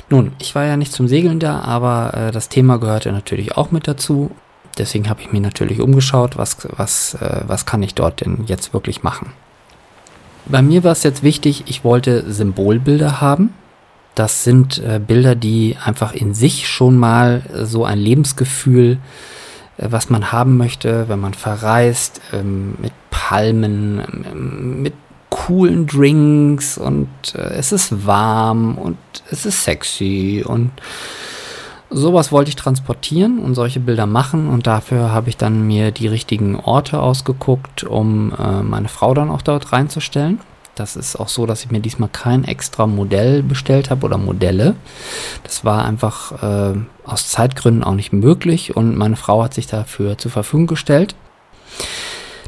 Nun, 0.09 0.33
ich 0.37 0.53
war 0.53 0.65
ja 0.65 0.75
nicht 0.75 0.91
zum 0.91 1.07
Segeln 1.07 1.39
da, 1.39 1.61
aber 1.61 2.13
äh, 2.13 2.31
das 2.31 2.49
Thema 2.49 2.77
gehörte 2.77 3.13
natürlich 3.13 3.55
auch 3.55 3.71
mit 3.71 3.87
dazu. 3.87 4.31
Deswegen 4.77 5.07
habe 5.07 5.21
ich 5.21 5.31
mir 5.31 5.39
natürlich 5.39 5.79
umgeschaut, 5.79 6.37
was, 6.37 6.67
was, 6.75 7.13
äh, 7.13 7.39
was 7.47 7.65
kann 7.65 7.81
ich 7.83 7.95
dort 7.95 8.19
denn 8.19 8.43
jetzt 8.47 8.73
wirklich 8.73 9.01
machen. 9.01 9.31
Bei 10.45 10.61
mir 10.61 10.83
war 10.83 10.91
es 10.91 11.03
jetzt 11.03 11.23
wichtig, 11.23 11.63
ich 11.67 11.85
wollte 11.85 12.29
Symbolbilder 12.33 13.21
haben. 13.21 13.53
Das 14.15 14.45
sind 14.45 14.79
äh, 14.79 14.99
Bilder, 15.05 15.35
die 15.35 15.75
einfach 15.83 16.13
in 16.13 16.33
sich 16.33 16.67
schon 16.67 16.97
mal 16.97 17.43
so 17.63 17.83
ein 17.83 17.99
Lebensgefühl, 17.99 18.97
äh, 19.77 19.87
was 19.89 20.09
man 20.09 20.31
haben 20.31 20.57
möchte, 20.57 21.09
wenn 21.09 21.19
man 21.19 21.33
verreist, 21.33 22.21
ähm, 22.33 22.75
mit 22.81 22.93
Palmen, 23.09 24.01
ähm, 24.31 24.81
mit 24.81 24.93
coolen 25.29 25.85
Drinks 25.85 26.77
und 26.77 27.09
äh, 27.35 27.55
es 27.55 27.73
ist 27.73 28.05
warm 28.05 28.77
und 28.77 28.97
es 29.29 29.45
ist 29.45 29.63
sexy 29.63 30.45
und 30.45 30.71
sowas 31.89 32.31
wollte 32.31 32.49
ich 32.49 32.55
transportieren 32.55 33.39
und 33.39 33.53
solche 33.53 33.81
Bilder 33.81 34.05
machen 34.05 34.47
und 34.47 34.65
dafür 34.65 35.11
habe 35.11 35.29
ich 35.29 35.35
dann 35.35 35.67
mir 35.67 35.91
die 35.91 36.07
richtigen 36.07 36.55
Orte 36.55 37.01
ausgeguckt, 37.01 37.83
um 37.83 38.33
äh, 38.39 38.63
meine 38.63 38.87
Frau 38.87 39.13
dann 39.13 39.29
auch 39.29 39.41
dort 39.41 39.73
reinzustellen. 39.73 40.39
Das 40.75 40.97
ist 40.97 41.15
auch 41.15 41.29
so, 41.29 41.45
dass 41.45 41.63
ich 41.63 41.71
mir 41.71 41.79
diesmal 41.79 42.09
kein 42.09 42.43
extra 42.43 42.85
Modell 42.85 43.41
bestellt 43.43 43.89
habe 43.89 44.05
oder 44.05 44.17
Modelle. 44.17 44.75
Das 45.43 45.63
war 45.63 45.85
einfach 45.85 46.43
äh, 46.43 46.77
aus 47.05 47.29
Zeitgründen 47.29 47.83
auch 47.83 47.95
nicht 47.95 48.11
möglich 48.11 48.75
und 48.75 48.97
meine 48.97 49.15
Frau 49.15 49.41
hat 49.43 49.53
sich 49.53 49.67
dafür 49.67 50.17
zur 50.17 50.31
Verfügung 50.31 50.67
gestellt. 50.67 51.15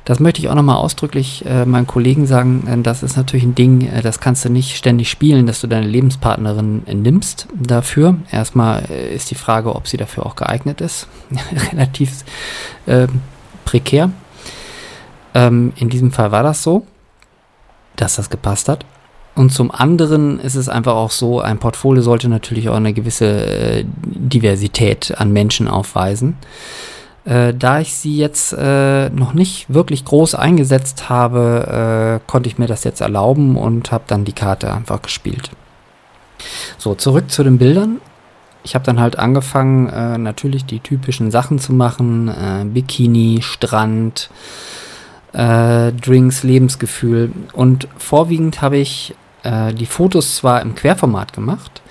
Das 0.03 0.21
möchte 0.21 0.39
ich 0.39 0.47
auch 0.47 0.55
nochmal 0.55 0.77
ausdrücklich 0.77 1.45
äh, 1.45 1.65
meinen 1.65 1.85
Kollegen 1.85 2.27
sagen. 2.27 2.65
Äh, 2.67 2.81
das 2.81 3.03
ist 3.03 3.17
natürlich 3.17 3.45
ein 3.45 3.55
Ding, 3.55 3.87
äh, 3.87 4.01
das 4.01 4.19
kannst 4.19 4.45
du 4.45 4.49
nicht 4.49 4.77
ständig 4.77 5.09
spielen, 5.09 5.45
dass 5.47 5.59
du 5.59 5.67
deine 5.67 5.87
Lebenspartnerin 5.87 6.83
äh, 6.85 6.93
nimmst 6.93 7.47
dafür. 7.53 8.15
Erstmal 8.31 8.83
äh, 8.89 9.13
ist 9.13 9.31
die 9.31 9.35
Frage, 9.35 9.75
ob 9.75 9.87
sie 9.87 9.97
dafür 9.97 10.25
auch 10.25 10.35
geeignet 10.35 10.79
ist. 10.79 11.07
Relativ 11.73 12.23
ähm, 12.87 13.21
prekär. 13.65 14.11
Ähm, 15.33 15.73
in 15.75 15.89
diesem 15.89 16.11
Fall 16.11 16.31
war 16.31 16.43
das 16.43 16.63
so, 16.63 16.87
dass 17.97 18.15
das 18.15 18.29
gepasst 18.29 18.69
hat. 18.69 18.85
Und 19.35 19.51
zum 19.51 19.69
anderen 19.69 20.39
ist 20.39 20.55
es 20.55 20.67
einfach 20.67 20.95
auch 20.95 21.11
so, 21.11 21.39
ein 21.41 21.59
Portfolio 21.59 22.01
sollte 22.01 22.27
natürlich 22.27 22.69
auch 22.69 22.75
eine 22.75 22.93
gewisse 22.93 23.45
äh, 23.45 23.85
Diversität 23.85 25.13
an 25.15 25.31
Menschen 25.31 25.67
aufweisen. 25.67 26.37
Äh, 27.23 27.53
da 27.53 27.79
ich 27.79 27.93
sie 27.93 28.17
jetzt 28.17 28.53
äh, 28.53 29.09
noch 29.09 29.33
nicht 29.33 29.71
wirklich 29.71 30.05
groß 30.05 30.33
eingesetzt 30.33 31.09
habe, 31.09 32.19
äh, 32.23 32.31
konnte 32.31 32.49
ich 32.49 32.57
mir 32.57 32.65
das 32.65 32.83
jetzt 32.83 33.01
erlauben 33.01 33.57
und 33.57 33.91
habe 33.91 34.05
dann 34.07 34.25
die 34.25 34.33
Karte 34.33 34.73
einfach 34.73 35.03
gespielt. 35.03 35.51
So, 36.79 36.95
zurück 36.95 37.29
zu 37.29 37.43
den 37.43 37.59
Bildern. 37.59 37.99
Ich 38.63 38.75
habe 38.75 38.85
dann 38.85 38.99
halt 38.99 39.19
angefangen, 39.19 39.87
äh, 39.89 40.17
natürlich 40.17 40.65
die 40.65 40.79
typischen 40.79 41.29
Sachen 41.29 41.59
zu 41.59 41.73
machen. 41.73 42.27
Äh, 42.27 42.65
Bikini, 42.65 43.41
Strand, 43.41 44.29
äh, 45.37 45.93
Drinks, 45.93 46.43
Lebensgefühl. 46.43 47.31
Und 47.53 47.87
vorwiegend 47.97 48.61
habe 48.61 48.77
ich 48.77 49.15
die 49.79 49.85
Fotos 49.85 50.35
zwar 50.35 50.61
im 50.61 50.75
Querformat 50.75 51.31
gemacht, 51.31 51.81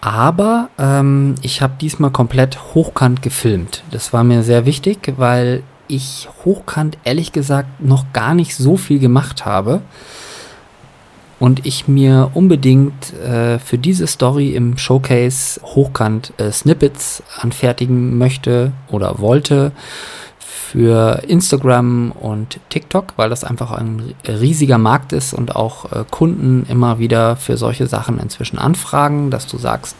aber 0.00 0.70
ähm, 0.78 1.34
ich 1.42 1.60
habe 1.60 1.74
diesmal 1.80 2.10
komplett 2.10 2.74
hochkant 2.74 3.22
gefilmt. 3.22 3.82
Das 3.90 4.12
war 4.12 4.22
mir 4.22 4.42
sehr 4.42 4.64
wichtig, 4.64 5.14
weil 5.16 5.62
ich 5.88 6.28
hochkant 6.44 6.98
ehrlich 7.04 7.32
gesagt 7.32 7.80
noch 7.80 8.12
gar 8.12 8.34
nicht 8.34 8.54
so 8.54 8.76
viel 8.76 8.98
gemacht 8.98 9.44
habe. 9.44 9.80
Und 11.40 11.66
ich 11.66 11.86
mir 11.86 12.32
unbedingt 12.34 13.12
äh, 13.14 13.60
für 13.60 13.78
diese 13.78 14.08
Story 14.08 14.50
im 14.50 14.76
Showcase 14.76 15.60
hochkant 15.62 16.32
äh, 16.36 16.50
Snippets 16.50 17.22
anfertigen 17.40 18.18
möchte 18.18 18.72
oder 18.88 19.20
wollte 19.20 19.70
für 20.70 21.22
Instagram 21.26 22.12
und 22.12 22.60
TikTok, 22.68 23.14
weil 23.16 23.30
das 23.30 23.42
einfach 23.42 23.70
ein 23.70 24.14
riesiger 24.26 24.76
Markt 24.76 25.14
ist 25.14 25.32
und 25.32 25.56
auch 25.56 25.90
äh, 25.90 26.04
Kunden 26.10 26.66
immer 26.68 26.98
wieder 26.98 27.36
für 27.36 27.56
solche 27.56 27.86
Sachen 27.86 28.18
inzwischen 28.18 28.58
anfragen, 28.58 29.30
dass 29.30 29.46
du 29.46 29.56
sagst, 29.56 29.96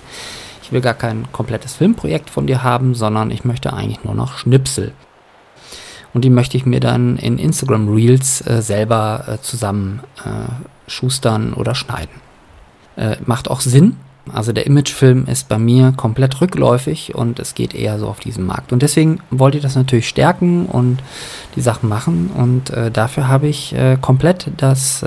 ich 0.63 0.71
will 0.71 0.83
gar 0.83 0.93
kein 0.93 1.33
komplettes 1.33 1.75
Filmprojekt 1.75 2.29
von 2.29 2.47
dir 2.47 2.63
haben, 2.63 2.95
sondern 2.95 3.31
ich 3.31 3.47
möchte 3.47 3.73
eigentlich 3.73 4.05
nur 4.05 4.15
noch 4.15 4.37
Schnipsel. 4.37 4.93
Und 6.13 6.23
die 6.23 6.31
möchte 6.31 6.59
ich 6.59 6.67
mir 6.67 6.81
dann 6.81 7.17
in 7.17 7.39
Instagram 7.39 7.89
Reels 7.89 8.47
äh, 8.47 8.61
selber 8.61 9.25
äh, 9.27 9.39
zusammen 9.41 10.01
äh, 10.19 10.91
schustern 10.91 11.55
oder 11.55 11.75
schneiden. 11.75 12.21
Äh, 12.97 13.17
macht 13.25 13.51
auch 13.51 13.63
Sinn, 13.63 13.97
also 14.33 14.53
der 14.53 14.67
Imagefilm 14.67 15.27
ist 15.27 15.49
bei 15.49 15.59
mir 15.59 15.93
komplett 15.97 16.41
rückläufig 16.41 17.15
und 17.15 17.39
es 17.39 17.55
geht 17.55 17.75
eher 17.75 17.99
so 17.99 18.09
auf 18.09 18.21
diesen 18.21 18.47
Markt. 18.47 18.73
Und 18.73 18.83
deswegen 18.83 19.21
wollte 19.31 19.59
ich 19.59 19.63
das 19.63 19.77
natürlich 19.77 20.09
stärken 20.09 20.67
und 20.67 21.03
die 21.57 21.61
Sachen 21.61 21.89
machen. 21.89 22.31
Und 22.37 22.71
äh, 22.71 22.91
dafür 22.91 23.29
habe 23.29 23.49
ich 23.49 23.75
äh, 23.75 23.97
komplett 24.01 24.51
das 24.57 25.03
äh, 25.03 25.07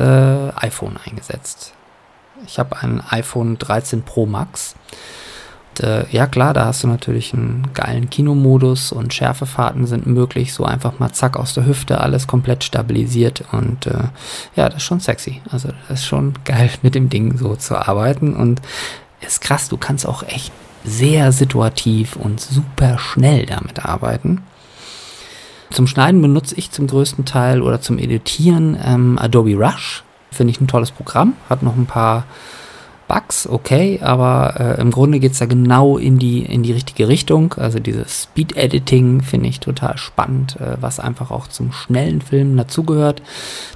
iPhone 0.56 0.98
eingesetzt. 1.06 1.74
Ich 2.46 2.60
habe 2.60 2.78
ein 2.82 3.02
iPhone 3.10 3.58
13 3.58 4.02
Pro 4.04 4.26
Max 4.26 4.76
äh, 5.82 6.10
ja 6.12 6.28
klar, 6.28 6.54
da 6.54 6.66
hast 6.66 6.84
du 6.84 6.88
natürlich 6.88 7.34
einen 7.34 7.70
geilen 7.74 8.10
Kinomodus 8.10 8.92
und 8.92 9.14
Schärfefahrten 9.14 9.88
sind 9.88 10.06
möglich, 10.06 10.54
so 10.54 10.66
einfach 10.66 11.00
mal 11.00 11.12
zack 11.12 11.38
aus 11.38 11.54
der 11.54 11.66
Hüfte, 11.66 12.02
alles 12.02 12.28
komplett 12.28 12.64
stabilisiert 12.64 13.44
und 13.52 13.88
äh, 13.88 14.04
ja, 14.56 14.68
das 14.68 14.78
ist 14.78 14.84
schon 14.84 15.00
sexy. 15.00 15.42
Also 15.50 15.70
das 15.88 16.02
ist 16.02 16.06
schon 16.06 16.34
geil 16.46 16.70
mit 16.82 16.96
dem 16.96 17.10
Ding 17.10 17.38
so 17.38 17.56
zu 17.56 17.78
arbeiten 17.78 18.36
und 18.36 18.62
ist 19.28 19.42
krass, 19.42 19.70
du 19.70 19.78
kannst 19.78 20.06
auch 20.06 20.24
echt 20.24 20.52
sehr 20.84 21.32
situativ 21.32 22.16
und 22.16 22.40
super 22.40 22.98
schnell 22.98 23.46
damit 23.46 23.86
arbeiten. 23.86 24.44
Zum 25.70 25.88
Schneiden 25.88 26.22
benutze 26.22 26.56
ich 26.56 26.72
zum 26.72 26.88
größten 26.88 27.24
Teil 27.24 27.62
oder 27.62 27.80
zum 27.82 27.98
Editieren 27.98 28.78
ähm, 28.84 29.18
Adobe 29.20 29.56
Rush. 29.56 30.04
Finde 30.32 30.52
ich 30.52 30.60
ein 30.60 30.68
tolles 30.68 30.92
Programm, 30.92 31.34
hat 31.50 31.64
noch 31.64 31.76
ein 31.76 31.86
paar 31.86 32.26
Bugs, 33.12 33.46
okay, 33.46 34.00
aber 34.02 34.56
äh, 34.58 34.82
im 34.82 34.90
Grunde 34.90 35.20
geht 35.20 35.34
es 35.34 35.40
da 35.40 35.46
genau 35.46 35.98
in 35.98 36.18
die, 36.18 36.44
in 36.46 36.64
die 36.64 36.72
richtige 36.72 37.10
Richtung. 37.10 37.54
Also 37.56 37.82
dieses 37.82 38.24
Speed-Editing 38.24 39.22
finde 39.22 39.50
ich 39.50 39.60
total 39.60 39.98
spannend, 39.98 40.56
äh, 40.62 40.78
was 40.80 41.02
einfach 41.02 41.30
auch 41.30 41.48
zum 41.48 41.74
schnellen 41.74 42.22
Filmen 42.22 42.56
dazugehört. 42.56 43.22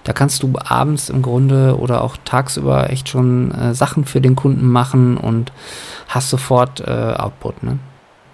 Da 0.06 0.14
kannst 0.14 0.42
du 0.42 0.54
abends 0.64 1.10
im 1.10 1.22
Grunde 1.22 1.78
oder 1.78 2.02
auch 2.02 2.16
tagsüber 2.24 2.90
echt 2.92 3.10
schon 3.10 3.52
äh, 3.52 3.74
Sachen 3.74 4.06
für 4.06 4.22
den 4.22 4.38
Kunden 4.38 4.68
machen 4.68 5.18
und 5.18 5.52
hast 6.08 6.30
sofort 6.30 6.80
äh, 6.80 7.16
Output, 7.18 7.62
ne? 7.62 7.80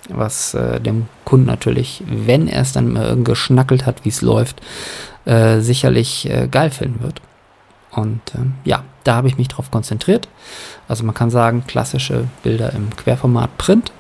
Was 0.10 0.54
äh, 0.54 0.80
dem 0.80 1.08
Kunden 1.26 1.48
natürlich, 1.48 2.04
wenn 2.06 2.48
er 2.48 2.62
es 2.62 2.74
dann 2.74 2.94
mal 2.94 3.18
geschnackelt 3.24 3.88
hat, 3.88 4.06
wie 4.06 4.10
es 4.10 4.22
läuft, 4.22 4.62
äh, 5.26 5.62
sicherlich 5.62 6.30
geil 6.52 6.70
finden 6.70 7.02
wird. 7.02 7.22
Und 7.92 8.22
ähm, 8.36 8.54
ja, 8.64 8.84
da 9.04 9.16
habe 9.16 9.28
ich 9.28 9.38
mich 9.38 9.48
drauf 9.48 9.72
konzentriert. 9.72 10.28
Also 10.92 11.06
man 11.06 11.16
kann 11.16 11.30
sagen, 11.30 11.64
klassische 11.66 12.28
Bilder 12.44 12.74
im 12.74 12.90
Querformat 12.90 13.58
Print 13.58 13.94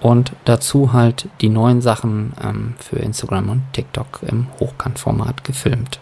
und 0.00 0.32
dazu 0.46 0.94
halt 0.94 1.28
die 1.42 1.50
neuen 1.50 1.82
Sachen 1.82 2.32
ähm, 2.42 2.72
für 2.78 2.96
Instagram 2.96 3.50
und 3.50 3.62
TikTok 3.74 4.20
im 4.26 4.46
Hochkantformat 4.58 5.44
gefilmt. 5.44 6.00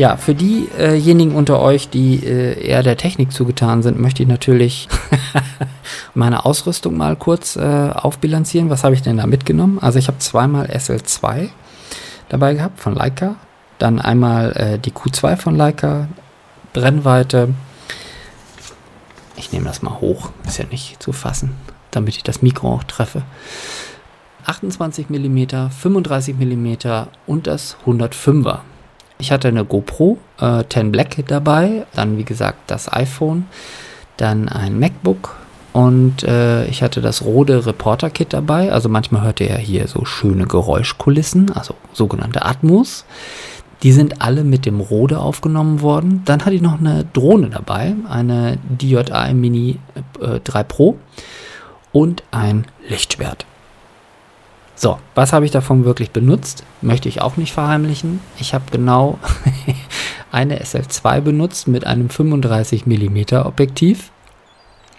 Ja, 0.00 0.16
für 0.16 0.34
diejenigen 0.34 1.34
unter 1.34 1.60
euch, 1.60 1.90
die 1.90 2.24
äh, 2.24 2.58
eher 2.66 2.82
der 2.82 2.96
Technik 2.96 3.32
zugetan 3.32 3.82
sind, 3.82 4.00
möchte 4.00 4.22
ich 4.22 4.28
natürlich 4.30 4.88
meine 6.14 6.46
Ausrüstung 6.46 6.96
mal 6.96 7.16
kurz 7.16 7.56
äh, 7.56 7.90
aufbilanzieren. 7.92 8.70
Was 8.70 8.82
habe 8.82 8.94
ich 8.94 9.02
denn 9.02 9.18
da 9.18 9.26
mitgenommen? 9.26 9.78
Also 9.78 9.98
ich 9.98 10.08
habe 10.08 10.16
zweimal 10.16 10.68
SL2 10.68 11.50
dabei 12.30 12.54
gehabt 12.54 12.80
von 12.80 12.94
Leica, 12.94 13.34
dann 13.76 14.00
einmal 14.00 14.52
äh, 14.52 14.78
die 14.78 14.90
Q2 14.90 15.36
von 15.36 15.54
Leica, 15.54 16.08
Brennweite 16.72 17.52
Ich 19.36 19.52
nehme 19.52 19.66
das 19.66 19.82
mal 19.82 20.00
hoch, 20.00 20.30
ist 20.46 20.56
ja 20.56 20.64
nicht 20.64 21.02
zu 21.02 21.12
fassen, 21.12 21.56
damit 21.90 22.16
ich 22.16 22.22
das 22.22 22.40
Mikro 22.40 22.72
auch 22.72 22.84
treffe. 22.84 23.20
28 24.46 25.10
mm, 25.10 25.68
35 25.68 26.36
mm 26.38 26.76
und 27.26 27.46
das 27.46 27.76
105er. 27.84 28.60
Ich 29.20 29.30
hatte 29.30 29.48
eine 29.48 29.64
GoPro 29.64 30.18
äh, 30.40 30.64
10 30.68 30.90
Black 30.90 31.16
dabei, 31.28 31.86
dann 31.94 32.18
wie 32.18 32.24
gesagt 32.24 32.70
das 32.70 32.92
iPhone, 32.92 33.46
dann 34.16 34.48
ein 34.48 34.78
MacBook 34.78 35.36
und 35.72 36.24
äh, 36.24 36.66
ich 36.66 36.82
hatte 36.82 37.00
das 37.00 37.22
Rode 37.22 37.64
Reporter 37.66 38.10
Kit 38.10 38.32
dabei. 38.32 38.72
Also 38.72 38.88
manchmal 38.88 39.22
hört 39.22 39.40
ihr 39.40 39.50
ja 39.50 39.56
hier 39.56 39.86
so 39.86 40.04
schöne 40.04 40.46
Geräuschkulissen, 40.46 41.52
also 41.52 41.74
sogenannte 41.92 42.44
Atmos. 42.44 43.04
Die 43.82 43.92
sind 43.92 44.20
alle 44.20 44.44
mit 44.44 44.66
dem 44.66 44.80
Rode 44.80 45.20
aufgenommen 45.20 45.80
worden. 45.80 46.22
Dann 46.24 46.40
hatte 46.40 46.54
ich 46.54 46.60
noch 46.60 46.78
eine 46.78 47.04
Drohne 47.12 47.48
dabei, 47.50 47.94
eine 48.08 48.58
DJI 48.68 49.32
Mini 49.32 49.78
äh, 50.20 50.40
3 50.40 50.64
Pro 50.64 50.98
und 51.92 52.22
ein 52.30 52.66
Lichtschwert. 52.88 53.46
So, 54.82 54.96
was 55.14 55.34
habe 55.34 55.44
ich 55.44 55.50
davon 55.50 55.84
wirklich 55.84 56.10
benutzt? 56.10 56.64
Möchte 56.80 57.10
ich 57.10 57.20
auch 57.20 57.36
nicht 57.36 57.52
verheimlichen. 57.52 58.20
Ich 58.38 58.54
habe 58.54 58.64
genau 58.72 59.18
eine 60.32 60.58
SL2 60.62 61.20
benutzt 61.20 61.68
mit 61.68 61.86
einem 61.86 62.08
35 62.08 62.86
mm 62.86 63.34
Objektiv. 63.44 64.10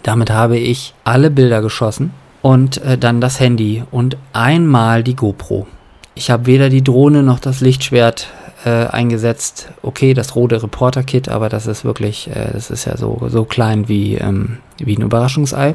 Damit 0.04 0.30
habe 0.30 0.60
ich 0.60 0.94
alle 1.04 1.32
Bilder 1.32 1.64
geschossen 1.64 2.14
und 2.44 2.78
äh, 2.84 2.96
dann 2.96 3.22
das 3.22 3.40
Handy 3.40 3.84
und 3.90 4.18
einmal 4.34 5.02
die 5.02 5.16
GoPro. 5.16 5.66
Ich 6.14 6.30
habe 6.30 6.46
weder 6.46 6.70
die 6.70 6.84
Drohne 6.84 7.24
noch 7.24 7.40
das 7.40 7.60
Lichtschwert 7.60 8.28
äh, 8.66 8.86
eingesetzt. 8.86 9.70
Okay, 9.82 10.14
das 10.14 10.36
rote 10.36 10.62
Reporter-Kit, 10.62 11.28
aber 11.28 11.50
das 11.50 11.66
ist 11.66 11.84
wirklich, 11.84 12.30
äh, 12.30 12.52
das 12.54 12.70
ist 12.70 12.86
ja 12.86 12.98
so, 12.98 13.20
so 13.30 13.46
klein 13.46 13.88
wie, 13.88 14.14
ähm, 14.14 14.60
wie 14.78 14.96
ein 14.96 15.02
Überraschungsei. 15.02 15.74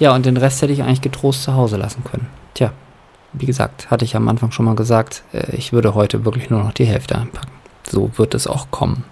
Ja, 0.00 0.12
und 0.12 0.26
den 0.26 0.36
Rest 0.36 0.60
hätte 0.60 0.72
ich 0.72 0.82
eigentlich 0.82 1.02
getrost 1.02 1.44
zu 1.44 1.54
Hause 1.54 1.76
lassen 1.76 2.02
können. 2.02 2.26
Tja, 2.54 2.72
wie 3.32 3.46
gesagt, 3.46 3.90
hatte 3.90 4.04
ich 4.04 4.16
am 4.16 4.28
Anfang 4.28 4.52
schon 4.52 4.64
mal 4.64 4.76
gesagt, 4.76 5.22
äh, 5.32 5.54
ich 5.56 5.72
würde 5.72 5.94
heute 5.94 6.24
wirklich 6.24 6.50
nur 6.50 6.62
noch 6.62 6.72
die 6.72 6.84
Hälfte 6.86 7.16
einpacken. 7.16 7.50
So 7.86 8.10
wird 8.16 8.34
es 8.34 8.46
auch 8.46 8.70
kommen. 8.70 9.04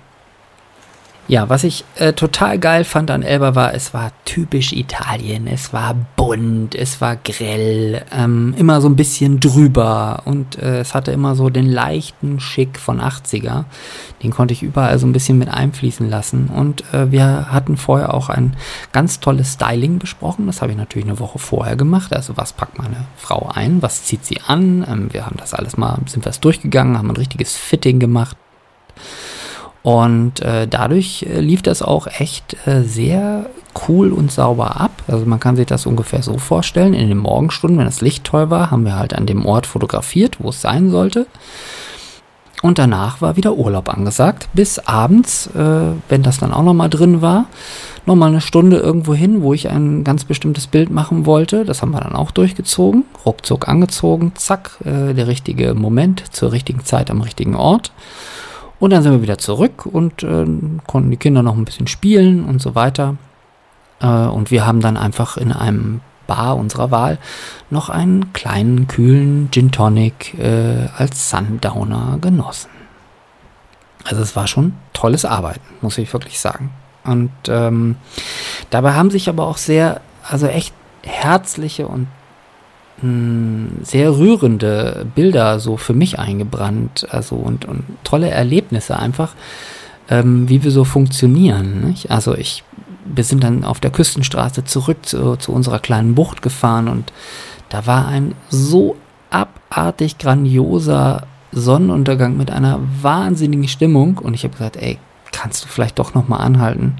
Ja, 1.28 1.48
was 1.48 1.62
ich 1.62 1.84
äh, 1.94 2.12
total 2.14 2.58
geil 2.58 2.82
fand 2.82 3.10
an 3.10 3.22
Elba 3.22 3.54
war, 3.54 3.74
es 3.74 3.94
war 3.94 4.10
typisch 4.24 4.72
Italien. 4.72 5.46
Es 5.46 5.72
war 5.72 5.94
bunt, 6.16 6.74
es 6.74 7.00
war 7.00 7.14
grell, 7.16 8.04
ähm, 8.12 8.54
immer 8.58 8.80
so 8.80 8.88
ein 8.88 8.96
bisschen 8.96 9.38
drüber 9.38 10.22
und 10.24 10.58
äh, 10.58 10.80
es 10.80 10.94
hatte 10.94 11.12
immer 11.12 11.36
so 11.36 11.48
den 11.48 11.66
leichten 11.66 12.40
Schick 12.40 12.76
von 12.76 13.00
80er. 13.00 13.64
Den 14.22 14.32
konnte 14.32 14.52
ich 14.52 14.64
überall 14.64 14.98
so 14.98 15.06
ein 15.06 15.12
bisschen 15.12 15.38
mit 15.38 15.48
einfließen 15.48 16.10
lassen. 16.10 16.48
Und 16.48 16.82
äh, 16.92 17.12
wir 17.12 17.52
hatten 17.52 17.76
vorher 17.76 18.14
auch 18.14 18.28
ein 18.28 18.56
ganz 18.92 19.20
tolles 19.20 19.52
Styling 19.52 20.00
besprochen. 20.00 20.46
Das 20.46 20.60
habe 20.60 20.72
ich 20.72 20.78
natürlich 20.78 21.06
eine 21.06 21.20
Woche 21.20 21.38
vorher 21.38 21.76
gemacht. 21.76 22.12
Also 22.12 22.36
was 22.36 22.52
packt 22.52 22.78
meine 22.78 23.06
Frau 23.16 23.48
ein, 23.54 23.80
was 23.80 24.04
zieht 24.04 24.26
sie 24.26 24.40
an? 24.46 24.84
Ähm, 24.88 25.12
wir 25.12 25.24
haben 25.24 25.36
das 25.38 25.54
alles 25.54 25.76
mal, 25.76 25.98
sind 26.06 26.24
wir 26.24 26.30
es 26.30 26.40
durchgegangen, 26.40 26.98
haben 26.98 27.10
ein 27.10 27.16
richtiges 27.16 27.56
Fitting 27.56 28.00
gemacht. 28.00 28.36
Und 29.82 30.40
äh, 30.40 30.68
dadurch 30.68 31.24
äh, 31.24 31.40
lief 31.40 31.62
das 31.62 31.82
auch 31.82 32.06
echt 32.06 32.56
äh, 32.66 32.82
sehr 32.82 33.46
cool 33.88 34.12
und 34.12 34.30
sauber 34.30 34.80
ab. 34.80 35.02
Also 35.08 35.26
man 35.26 35.40
kann 35.40 35.56
sich 35.56 35.66
das 35.66 35.86
ungefähr 35.86 36.22
so 36.22 36.38
vorstellen. 36.38 36.94
In 36.94 37.08
den 37.08 37.18
Morgenstunden, 37.18 37.78
wenn 37.78 37.86
das 37.86 38.00
Licht 38.00 38.24
toll 38.24 38.50
war, 38.50 38.70
haben 38.70 38.84
wir 38.84 38.96
halt 38.96 39.14
an 39.14 39.26
dem 39.26 39.44
Ort 39.44 39.66
fotografiert, 39.66 40.36
wo 40.38 40.50
es 40.50 40.60
sein 40.60 40.90
sollte. 40.90 41.26
Und 42.62 42.78
danach 42.78 43.20
war 43.20 43.36
wieder 43.36 43.54
Urlaub 43.54 43.92
angesagt, 43.92 44.48
bis 44.54 44.78
abends, 44.78 45.48
äh, 45.48 45.92
wenn 46.08 46.22
das 46.22 46.38
dann 46.38 46.52
auch 46.52 46.62
nochmal 46.62 46.88
drin 46.88 47.20
war, 47.20 47.46
nochmal 48.06 48.28
eine 48.28 48.40
Stunde 48.40 48.76
irgendwo 48.76 49.14
hin, 49.14 49.42
wo 49.42 49.52
ich 49.52 49.68
ein 49.68 50.04
ganz 50.04 50.24
bestimmtes 50.24 50.68
Bild 50.68 50.88
machen 50.88 51.26
wollte. 51.26 51.64
Das 51.64 51.82
haben 51.82 51.90
wir 51.90 52.00
dann 52.00 52.14
auch 52.14 52.30
durchgezogen, 52.30 53.02
ruckzuck 53.26 53.66
angezogen, 53.66 54.32
zack, 54.36 54.78
äh, 54.84 55.12
der 55.12 55.26
richtige 55.26 55.74
Moment 55.74 56.22
zur 56.32 56.52
richtigen 56.52 56.84
Zeit 56.84 57.10
am 57.10 57.20
richtigen 57.20 57.56
Ort. 57.56 57.90
Und 58.82 58.90
dann 58.90 59.04
sind 59.04 59.12
wir 59.12 59.22
wieder 59.22 59.38
zurück 59.38 59.86
und 59.86 60.24
äh, 60.24 60.44
konnten 60.88 61.12
die 61.12 61.16
Kinder 61.16 61.44
noch 61.44 61.56
ein 61.56 61.64
bisschen 61.64 61.86
spielen 61.86 62.44
und 62.44 62.60
so 62.60 62.74
weiter. 62.74 63.16
Äh, 64.00 64.08
und 64.08 64.50
wir 64.50 64.66
haben 64.66 64.80
dann 64.80 64.96
einfach 64.96 65.36
in 65.36 65.52
einem 65.52 66.00
Bar 66.26 66.56
unserer 66.56 66.90
Wahl 66.90 67.18
noch 67.70 67.90
einen 67.90 68.32
kleinen, 68.32 68.88
kühlen 68.88 69.52
Gin 69.52 69.70
Tonic 69.70 70.36
äh, 70.36 70.88
als 70.98 71.30
Sundowner 71.30 72.18
genossen. 72.20 72.70
Also 74.02 74.20
es 74.20 74.34
war 74.34 74.48
schon 74.48 74.74
tolles 74.92 75.24
Arbeiten, 75.24 75.62
muss 75.80 75.96
ich 75.96 76.12
wirklich 76.12 76.40
sagen. 76.40 76.72
Und 77.04 77.30
ähm, 77.46 77.94
dabei 78.70 78.94
haben 78.94 79.12
sich 79.12 79.28
aber 79.28 79.46
auch 79.46 79.58
sehr, 79.58 80.00
also 80.28 80.48
echt 80.48 80.74
herzliche 81.04 81.86
und 81.86 82.08
sehr 83.82 84.16
rührende 84.16 85.06
Bilder 85.14 85.58
so 85.58 85.76
für 85.76 85.92
mich 85.92 86.18
eingebrannt, 86.18 87.06
also 87.10 87.34
und, 87.34 87.64
und 87.64 87.82
tolle 88.04 88.30
Erlebnisse 88.30 88.96
einfach, 88.96 89.34
ähm, 90.08 90.48
wie 90.48 90.62
wir 90.62 90.70
so 90.70 90.84
funktionieren. 90.84 91.88
Nicht? 91.88 92.10
Also 92.10 92.36
ich, 92.36 92.62
wir 93.04 93.24
sind 93.24 93.42
dann 93.42 93.64
auf 93.64 93.80
der 93.80 93.90
Küstenstraße 93.90 94.64
zurück 94.64 94.98
zu, 95.02 95.36
zu 95.36 95.52
unserer 95.52 95.80
kleinen 95.80 96.14
Bucht 96.14 96.42
gefahren 96.42 96.88
und 96.88 97.12
da 97.70 97.86
war 97.86 98.06
ein 98.06 98.34
so 98.50 98.96
abartig 99.30 100.18
grandioser 100.18 101.26
Sonnenuntergang 101.50 102.36
mit 102.36 102.50
einer 102.50 102.78
wahnsinnigen 103.00 103.68
Stimmung 103.68 104.18
und 104.18 104.34
ich 104.34 104.44
habe 104.44 104.52
gesagt, 104.52 104.76
ey, 104.76 104.98
kannst 105.32 105.64
du 105.64 105.68
vielleicht 105.68 105.98
doch 105.98 106.14
noch 106.14 106.28
mal 106.28 106.38
anhalten? 106.38 106.96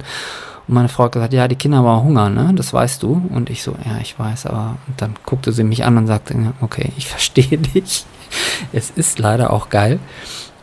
Und 0.69 0.75
meine 0.75 0.89
Frau 0.89 1.05
hat 1.05 1.13
gesagt, 1.13 1.33
ja, 1.33 1.49
die 1.49 1.57
Kinder 1.57 1.79
haben 1.79 2.05
Hunger, 2.05 2.29
ne? 2.29 2.53
Das 2.55 2.73
weißt 2.73 3.03
du. 3.03 3.31
Und 3.35 3.51
ich 3.51 3.63
so, 3.63 3.75
ja, 3.85 3.99
ich 4.01 4.19
weiß, 4.19 4.47
aber 4.47 4.77
und 4.87 5.01
dann 5.01 5.15
guckte 5.27 5.53
sie 5.53 5.65
mich 5.65 5.85
an 5.85 5.97
und 5.97 6.07
sagte, 6.07 6.35
okay, 6.61 6.93
ich 6.97 7.07
verstehe 7.09 7.59
dich. 7.59 8.07
Es 8.73 8.91
ist 8.91 9.19
leider 9.19 9.53
auch 9.53 9.69
geil. 9.69 9.99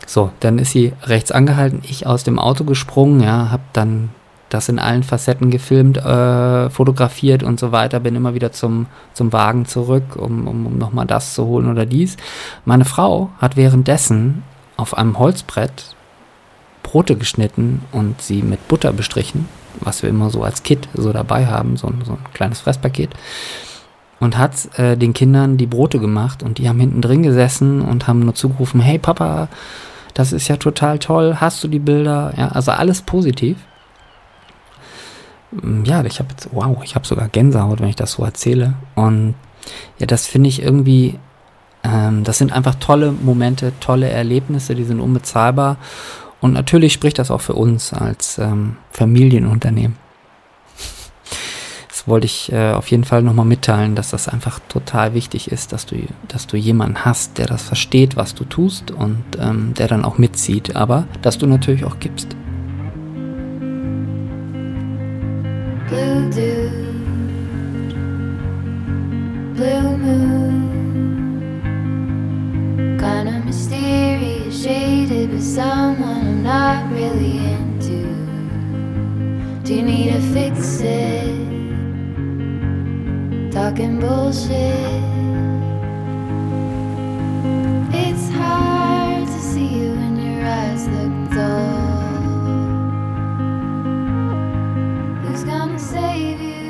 So, 0.06 0.32
dann 0.40 0.58
ist 0.58 0.72
sie 0.72 0.92
rechts 1.04 1.30
angehalten, 1.30 1.82
ich 1.84 2.04
aus 2.04 2.24
dem 2.24 2.40
Auto 2.40 2.64
gesprungen, 2.64 3.20
ja, 3.20 3.50
hab 3.52 3.72
dann 3.72 4.10
das 4.48 4.68
in 4.68 4.80
allen 4.80 5.04
Facetten 5.04 5.50
gefilmt, 5.50 5.98
äh, 5.98 6.68
fotografiert 6.70 7.44
und 7.44 7.60
so 7.60 7.70
weiter, 7.70 8.00
bin 8.00 8.16
immer 8.16 8.34
wieder 8.34 8.50
zum, 8.50 8.86
zum 9.14 9.32
Wagen 9.32 9.66
zurück, 9.66 10.16
um, 10.16 10.48
um, 10.48 10.66
um 10.66 10.78
nochmal 10.78 11.06
das 11.06 11.34
zu 11.34 11.46
holen 11.46 11.70
oder 11.70 11.86
dies. 11.86 12.16
Meine 12.64 12.84
Frau 12.84 13.30
hat 13.38 13.56
währenddessen 13.56 14.42
auf 14.76 14.98
einem 14.98 15.16
Holzbrett 15.16 15.94
Brote 16.82 17.14
geschnitten 17.14 17.82
und 17.92 18.20
sie 18.20 18.42
mit 18.42 18.66
Butter 18.66 18.92
bestrichen 18.92 19.48
was 19.80 20.02
wir 20.02 20.10
immer 20.10 20.30
so 20.30 20.42
als 20.42 20.62
Kit 20.62 20.88
so 20.94 21.12
dabei 21.12 21.46
haben, 21.46 21.76
so, 21.76 21.92
so 22.04 22.12
ein 22.12 22.32
kleines 22.34 22.60
Fresspaket. 22.60 23.10
Und 24.18 24.36
hat 24.36 24.78
äh, 24.78 24.96
den 24.96 25.14
Kindern 25.14 25.56
die 25.56 25.66
Brote 25.66 25.98
gemacht 25.98 26.42
und 26.42 26.58
die 26.58 26.68
haben 26.68 26.78
hinten 26.78 27.00
drin 27.00 27.22
gesessen 27.22 27.80
und 27.80 28.06
haben 28.06 28.20
nur 28.20 28.34
zugerufen, 28.34 28.80
hey 28.80 28.98
Papa, 28.98 29.48
das 30.14 30.32
ist 30.32 30.48
ja 30.48 30.56
total 30.56 30.98
toll, 30.98 31.36
hast 31.40 31.64
du 31.64 31.68
die 31.68 31.78
Bilder? 31.78 32.34
Ja, 32.36 32.48
also 32.48 32.72
alles 32.72 33.00
positiv. 33.00 33.56
Mm, 35.52 35.84
ja, 35.84 36.04
ich 36.04 36.18
habe 36.18 36.30
jetzt, 36.30 36.48
wow, 36.52 36.78
ich 36.84 36.94
habe 36.94 37.06
sogar 37.06 37.28
Gänsehaut, 37.28 37.80
wenn 37.80 37.88
ich 37.88 37.96
das 37.96 38.12
so 38.12 38.24
erzähle. 38.24 38.74
Und 38.94 39.34
ja, 39.98 40.06
das 40.06 40.26
finde 40.26 40.48
ich 40.48 40.62
irgendwie, 40.62 41.18
ähm, 41.82 42.24
das 42.24 42.38
sind 42.38 42.52
einfach 42.52 42.74
tolle 42.76 43.12
Momente, 43.12 43.72
tolle 43.80 44.08
Erlebnisse, 44.08 44.74
die 44.74 44.84
sind 44.84 45.00
unbezahlbar. 45.00 45.76
Und 46.40 46.52
natürlich 46.52 46.92
spricht 46.92 47.18
das 47.18 47.30
auch 47.30 47.40
für 47.40 47.54
uns 47.54 47.92
als 47.92 48.38
ähm, 48.38 48.76
Familienunternehmen. 48.90 49.96
Das 52.00 52.08
wollte 52.08 52.24
ich 52.24 52.50
äh, 52.50 52.72
auf 52.72 52.90
jeden 52.90 53.04
Fall 53.04 53.22
nochmal 53.22 53.44
mitteilen, 53.44 53.94
dass 53.94 54.08
das 54.08 54.26
einfach 54.26 54.58
total 54.70 55.12
wichtig 55.12 55.52
ist, 55.52 55.74
dass 55.74 55.84
du, 55.84 55.96
dass 56.28 56.46
du 56.46 56.56
jemanden 56.56 57.04
hast, 57.04 57.36
der 57.36 57.46
das 57.46 57.62
versteht, 57.62 58.16
was 58.16 58.34
du 58.34 58.44
tust 58.44 58.90
und 58.90 59.22
ähm, 59.38 59.74
der 59.74 59.86
dann 59.86 60.06
auch 60.06 60.16
mitzieht, 60.16 60.76
aber 60.76 61.06
dass 61.20 61.36
du 61.36 61.46
natürlich 61.46 61.84
auch 61.84 61.98
gibst. 62.00 62.34
Blue 65.88 66.30
Dude, 66.30 66.70
Blue 69.54 69.98
Moon, 69.98 70.39
kinda 73.00 73.40
mysterious, 73.46 74.62
shaded 74.62 75.30
with 75.30 75.42
someone 75.42 76.26
I'm 76.26 76.42
not 76.42 76.92
really 76.92 77.38
into. 77.38 78.00
Do 79.64 79.74
you 79.74 79.82
need 79.82 80.12
to 80.12 80.20
fix 80.34 80.80
it? 80.80 81.24
Talking 83.50 83.98
bullshit. 84.00 85.00
It's 88.04 88.28
hard 88.30 89.26
to 89.26 89.40
see 89.50 89.68
you 89.78 89.88
when 90.00 90.14
your 90.20 90.44
eyes 90.44 90.86
look 90.94 91.14
dull. 91.34 91.80
Who's 95.22 95.44
gonna 95.44 95.78
save 95.78 96.40
you? 96.40 96.60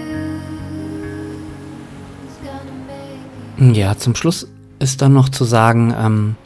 Ja, 3.75 3.95
zum 3.99 4.15
Schluss 4.15 4.47
ist 4.81 5.03
dann 5.03 5.13
noch 5.13 5.29
zu 5.29 5.45
sagen, 5.45 5.95
ähm, 5.97 6.37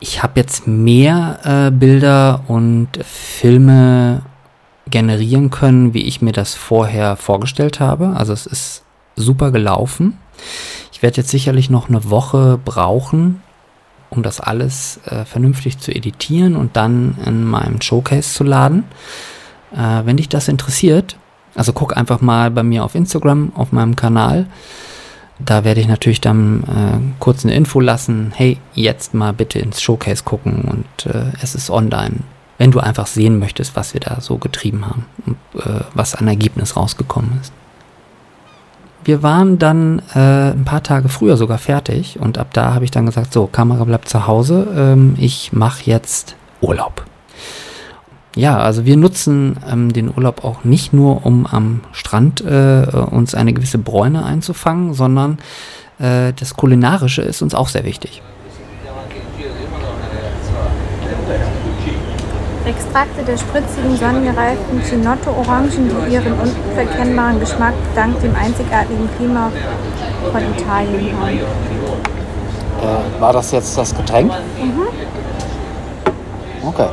ich 0.00 0.22
habe 0.22 0.34
jetzt 0.36 0.68
mehr 0.68 1.40
äh, 1.42 1.70
Bilder 1.72 2.44
und 2.46 2.88
Filme 3.04 4.22
generieren 4.88 5.50
können, 5.50 5.92
wie 5.92 6.02
ich 6.02 6.22
mir 6.22 6.32
das 6.32 6.54
vorher 6.54 7.16
vorgestellt 7.16 7.80
habe. 7.80 8.14
Also 8.16 8.32
es 8.32 8.46
ist 8.46 8.84
super 9.16 9.50
gelaufen. 9.50 10.18
Ich 10.92 11.02
werde 11.02 11.18
jetzt 11.18 11.30
sicherlich 11.30 11.68
noch 11.68 11.88
eine 11.88 12.08
Woche 12.10 12.58
brauchen, 12.64 13.42
um 14.10 14.22
das 14.22 14.40
alles 14.40 15.00
äh, 15.06 15.24
vernünftig 15.24 15.78
zu 15.78 15.92
editieren 15.92 16.56
und 16.56 16.76
dann 16.76 17.16
in 17.26 17.44
meinem 17.44 17.80
Showcase 17.80 18.32
zu 18.32 18.44
laden. 18.44 18.84
Äh, 19.74 20.06
wenn 20.06 20.16
dich 20.16 20.28
das 20.28 20.48
interessiert, 20.48 21.16
also 21.54 21.72
guck 21.72 21.96
einfach 21.96 22.20
mal 22.20 22.50
bei 22.50 22.62
mir 22.62 22.84
auf 22.84 22.94
Instagram, 22.94 23.52
auf 23.54 23.72
meinem 23.72 23.96
Kanal. 23.96 24.46
Da 25.38 25.64
werde 25.64 25.80
ich 25.80 25.86
natürlich 25.86 26.20
dann 26.20 26.64
äh, 26.64 27.20
kurz 27.20 27.44
eine 27.44 27.54
Info 27.54 27.80
lassen. 27.80 28.32
Hey, 28.34 28.58
jetzt 28.74 29.14
mal 29.14 29.32
bitte 29.32 29.58
ins 29.58 29.80
Showcase 29.80 30.24
gucken 30.24 30.62
und 30.62 31.06
äh, 31.06 31.32
es 31.40 31.54
ist 31.54 31.70
online. 31.70 32.16
Wenn 32.58 32.72
du 32.72 32.80
einfach 32.80 33.06
sehen 33.06 33.38
möchtest, 33.38 33.76
was 33.76 33.94
wir 33.94 34.00
da 34.00 34.20
so 34.20 34.38
getrieben 34.38 34.86
haben 34.86 35.06
und 35.26 35.36
äh, 35.62 35.84
was 35.94 36.16
an 36.16 36.26
Ergebnis 36.26 36.76
rausgekommen 36.76 37.38
ist. 37.40 37.52
Wir 39.04 39.22
waren 39.22 39.58
dann 39.58 40.02
äh, 40.14 40.50
ein 40.50 40.64
paar 40.64 40.82
Tage 40.82 41.08
früher 41.08 41.36
sogar 41.36 41.58
fertig 41.58 42.18
und 42.18 42.36
ab 42.36 42.48
da 42.52 42.74
habe 42.74 42.84
ich 42.84 42.90
dann 42.90 43.06
gesagt, 43.06 43.32
so, 43.32 43.46
Kamera 43.46 43.84
bleibt 43.84 44.08
zu 44.08 44.26
Hause, 44.26 44.66
ähm, 44.76 45.14
ich 45.18 45.52
mache 45.52 45.84
jetzt 45.84 46.34
Urlaub 46.60 47.04
ja, 48.38 48.56
also 48.56 48.84
wir 48.84 48.96
nutzen 48.96 49.56
ähm, 49.68 49.92
den 49.92 50.12
Urlaub 50.16 50.44
auch 50.44 50.62
nicht 50.62 50.92
nur, 50.92 51.26
um 51.26 51.44
am 51.44 51.80
Strand 51.90 52.40
äh, 52.40 52.86
uns 53.10 53.34
eine 53.34 53.52
gewisse 53.52 53.78
Bräune 53.78 54.24
einzufangen, 54.24 54.94
sondern 54.94 55.38
äh, 55.98 56.32
das 56.38 56.54
Kulinarische 56.54 57.22
ist 57.22 57.42
uns 57.42 57.56
auch 57.56 57.66
sehr 57.66 57.84
wichtig. 57.84 58.22
Extrakte 62.64 63.24
der 63.24 63.38
spritzigen, 63.38 63.96
sonnengereiften 63.96 64.82
Chinotto-Orangen, 64.88 65.90
die 65.90 66.14
ihren 66.14 66.34
unverkennbaren 66.34 67.40
Geschmack 67.40 67.74
dank 67.96 68.20
dem 68.20 68.36
einzigartigen 68.36 69.08
Klima 69.16 69.50
von 70.30 70.42
Italien 70.56 71.18
haben. 71.18 71.38
Äh, 71.38 73.20
war 73.20 73.32
das 73.32 73.50
jetzt 73.50 73.76
das 73.76 73.92
Getränk? 73.96 74.30
Mhm. 74.62 74.82
Okay 76.62 76.86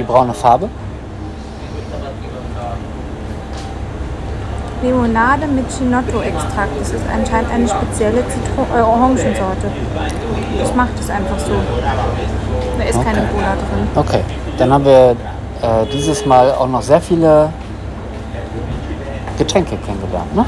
die 0.00 0.04
braune 0.04 0.32
Farbe? 0.32 0.68
Limonade 4.82 5.46
mit 5.46 5.66
Chinotto-Extrakt. 5.70 6.72
Das 6.80 6.88
ist 6.90 7.04
anscheinend 7.12 7.52
eine 7.52 7.68
spezielle 7.68 8.24
Zitro 8.28 8.66
äh, 8.74 8.80
Orangensorte. 8.80 9.70
Ich 10.64 10.74
mache 10.74 10.88
das 10.96 11.10
einfach 11.10 11.38
so. 11.38 11.52
Da 12.78 12.84
ist 12.84 12.96
okay. 12.96 13.04
keine 13.04 13.26
Cola 13.28 13.54
drin. 13.56 13.88
Okay, 13.94 14.22
dann 14.56 14.72
haben 14.72 14.84
wir 14.86 15.10
äh, 15.60 15.86
dieses 15.92 16.24
Mal 16.24 16.50
auch 16.52 16.66
noch 16.68 16.80
sehr 16.80 17.00
viele 17.00 17.50
Getränke 19.36 19.76
kennengelernt, 19.76 20.34
ne? 20.34 20.46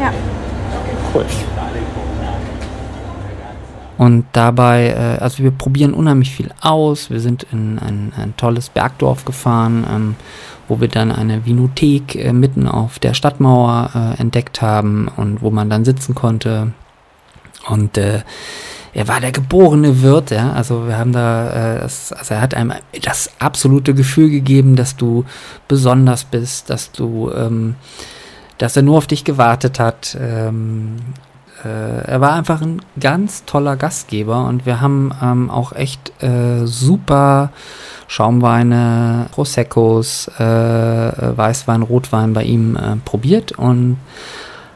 Ja. 0.00 0.10
Cool. 1.14 1.26
Und 3.98 4.26
dabei, 4.32 4.88
äh, 4.88 5.22
also 5.22 5.42
wir 5.42 5.50
probieren 5.50 5.94
unheimlich 5.94 6.30
viel 6.30 6.50
aus. 6.60 7.10
Wir 7.10 7.20
sind 7.20 7.46
in 7.52 7.78
ein, 7.78 8.12
ein 8.16 8.34
tolles 8.36 8.68
Bergdorf 8.68 9.24
gefahren, 9.24 9.86
ähm, 9.90 10.14
wo 10.68 10.80
wir 10.80 10.88
dann 10.88 11.10
eine 11.12 11.46
Vinothek 11.46 12.14
äh, 12.16 12.32
mitten 12.32 12.68
auf 12.68 12.98
der 12.98 13.14
Stadtmauer 13.14 13.90
äh, 13.94 14.20
entdeckt 14.20 14.60
haben 14.60 15.08
und 15.16 15.40
wo 15.40 15.50
man 15.50 15.70
dann 15.70 15.84
sitzen 15.84 16.14
konnte. 16.14 16.72
Und 17.68 17.96
äh, 17.96 18.20
er 18.92 19.08
war 19.08 19.20
der 19.20 19.32
geborene 19.32 20.02
Wirt, 20.02 20.30
ja. 20.30 20.52
Also 20.52 20.86
wir 20.86 20.96
haben 20.96 21.12
da, 21.12 21.76
äh, 21.76 21.80
das, 21.80 22.12
also 22.12 22.34
er 22.34 22.40
hat 22.40 22.54
einem 22.54 22.72
das 23.02 23.30
absolute 23.38 23.94
Gefühl 23.94 24.30
gegeben, 24.30 24.76
dass 24.76 24.96
du 24.96 25.24
besonders 25.68 26.24
bist, 26.24 26.70
dass 26.70 26.92
du, 26.92 27.30
ähm, 27.30 27.74
dass 28.58 28.76
er 28.76 28.82
nur 28.82 28.96
auf 28.98 29.06
dich 29.06 29.24
gewartet 29.24 29.78
hat. 29.78 30.16
Ähm, 30.20 30.96
äh, 30.96 31.25
er 31.62 32.20
war 32.20 32.34
einfach 32.34 32.60
ein 32.60 32.82
ganz 33.00 33.44
toller 33.44 33.76
Gastgeber 33.76 34.44
und 34.46 34.66
wir 34.66 34.80
haben 34.80 35.12
ähm, 35.22 35.50
auch 35.50 35.72
echt 35.72 36.12
äh, 36.22 36.66
super 36.66 37.50
Schaumweine, 38.08 39.26
Proseccos, 39.32 40.28
äh, 40.38 40.42
Weißwein, 40.42 41.82
Rotwein 41.82 42.32
bei 42.32 42.44
ihm 42.44 42.76
äh, 42.76 42.96
probiert 43.04 43.52
und 43.52 43.98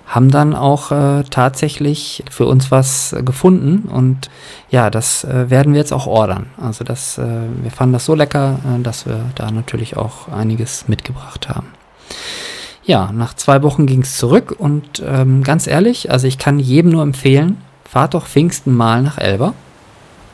haben 0.06 0.30
dann 0.32 0.56
auch 0.56 0.90
äh, 0.90 1.22
tatsächlich 1.30 2.24
für 2.28 2.46
uns 2.46 2.72
was 2.72 3.14
gefunden 3.24 3.88
und 3.88 4.28
ja, 4.68 4.90
das 4.90 5.22
äh, 5.22 5.50
werden 5.50 5.72
wir 5.72 5.80
jetzt 5.80 5.92
auch 5.92 6.08
ordern. 6.08 6.46
Also 6.60 6.82
das, 6.82 7.16
äh, 7.18 7.24
wir 7.62 7.70
fanden 7.70 7.92
das 7.92 8.06
so 8.06 8.16
lecker, 8.16 8.58
äh, 8.64 8.82
dass 8.82 9.06
wir 9.06 9.20
da 9.36 9.52
natürlich 9.52 9.96
auch 9.96 10.28
einiges 10.28 10.88
mitgebracht 10.88 11.48
haben 11.48 11.68
ja, 12.90 13.12
nach 13.12 13.34
zwei 13.34 13.62
Wochen 13.62 13.86
ging 13.86 14.02
es 14.02 14.16
zurück 14.16 14.52
und 14.58 15.00
ähm, 15.06 15.44
ganz 15.44 15.68
ehrlich, 15.68 16.10
also 16.10 16.26
ich 16.26 16.38
kann 16.38 16.58
jedem 16.58 16.90
nur 16.90 17.04
empfehlen, 17.04 17.58
fahrt 17.88 18.14
doch 18.14 18.26
Pfingsten 18.26 18.76
mal 18.76 19.00
nach 19.00 19.16
Elba. 19.16 19.54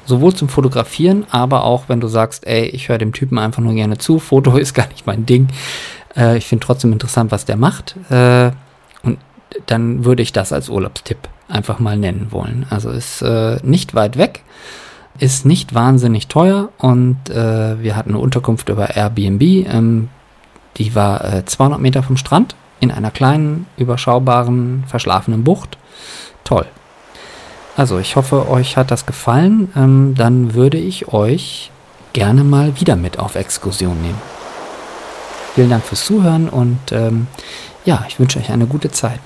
Sowohl 0.06 0.34
zum 0.34 0.48
Fotografieren, 0.48 1.26
aber 1.30 1.64
auch 1.64 1.88
wenn 1.88 2.00
du 2.00 2.08
sagst, 2.08 2.46
ey, 2.46 2.64
ich 2.64 2.88
höre 2.88 2.96
dem 2.96 3.12
Typen 3.12 3.38
einfach 3.38 3.62
nur 3.62 3.74
gerne 3.74 3.98
zu, 3.98 4.18
Foto 4.18 4.56
ist 4.56 4.72
gar 4.72 4.88
nicht 4.88 5.06
mein 5.06 5.26
Ding. 5.26 5.48
Äh, 6.16 6.38
ich 6.38 6.46
finde 6.46 6.64
trotzdem 6.64 6.92
interessant, 6.94 7.30
was 7.30 7.44
der 7.44 7.58
macht. 7.58 7.94
Äh, 8.08 8.52
und 9.02 9.18
dann 9.66 10.06
würde 10.06 10.22
ich 10.22 10.32
das 10.32 10.50
als 10.50 10.70
Urlaubstipp 10.70 11.28
einfach 11.48 11.78
mal 11.78 11.98
nennen 11.98 12.28
wollen. 12.30 12.64
Also 12.70 12.88
ist 12.88 13.20
äh, 13.20 13.58
nicht 13.64 13.94
weit 13.94 14.16
weg, 14.16 14.44
ist 15.18 15.44
nicht 15.44 15.74
wahnsinnig 15.74 16.28
teuer 16.28 16.70
und 16.78 17.28
äh, 17.28 17.82
wir 17.82 17.96
hatten 17.96 18.10
eine 18.10 18.18
Unterkunft 18.18 18.70
über 18.70 18.96
Airbnb. 18.96 19.42
Ähm, 19.42 20.08
die 20.76 20.94
war 20.94 21.24
äh, 21.24 21.44
200 21.44 21.80
Meter 21.80 22.02
vom 22.02 22.16
Strand 22.16 22.54
in 22.80 22.90
einer 22.90 23.10
kleinen, 23.10 23.66
überschaubaren, 23.76 24.84
verschlafenen 24.86 25.44
Bucht. 25.44 25.78
Toll. 26.44 26.66
Also 27.76 27.98
ich 27.98 28.16
hoffe, 28.16 28.48
euch 28.48 28.76
hat 28.76 28.90
das 28.90 29.06
gefallen. 29.06 29.72
Ähm, 29.76 30.14
dann 30.16 30.54
würde 30.54 30.78
ich 30.78 31.12
euch 31.12 31.70
gerne 32.12 32.44
mal 32.44 32.78
wieder 32.80 32.96
mit 32.96 33.18
auf 33.18 33.34
Exkursion 33.34 34.00
nehmen. 34.00 34.20
Vielen 35.54 35.70
Dank 35.70 35.84
fürs 35.84 36.04
Zuhören 36.04 36.48
und 36.48 36.78
ähm, 36.92 37.26
ja, 37.84 38.04
ich 38.08 38.18
wünsche 38.18 38.38
euch 38.38 38.50
eine 38.50 38.66
gute 38.66 38.90
Zeit. 38.90 39.20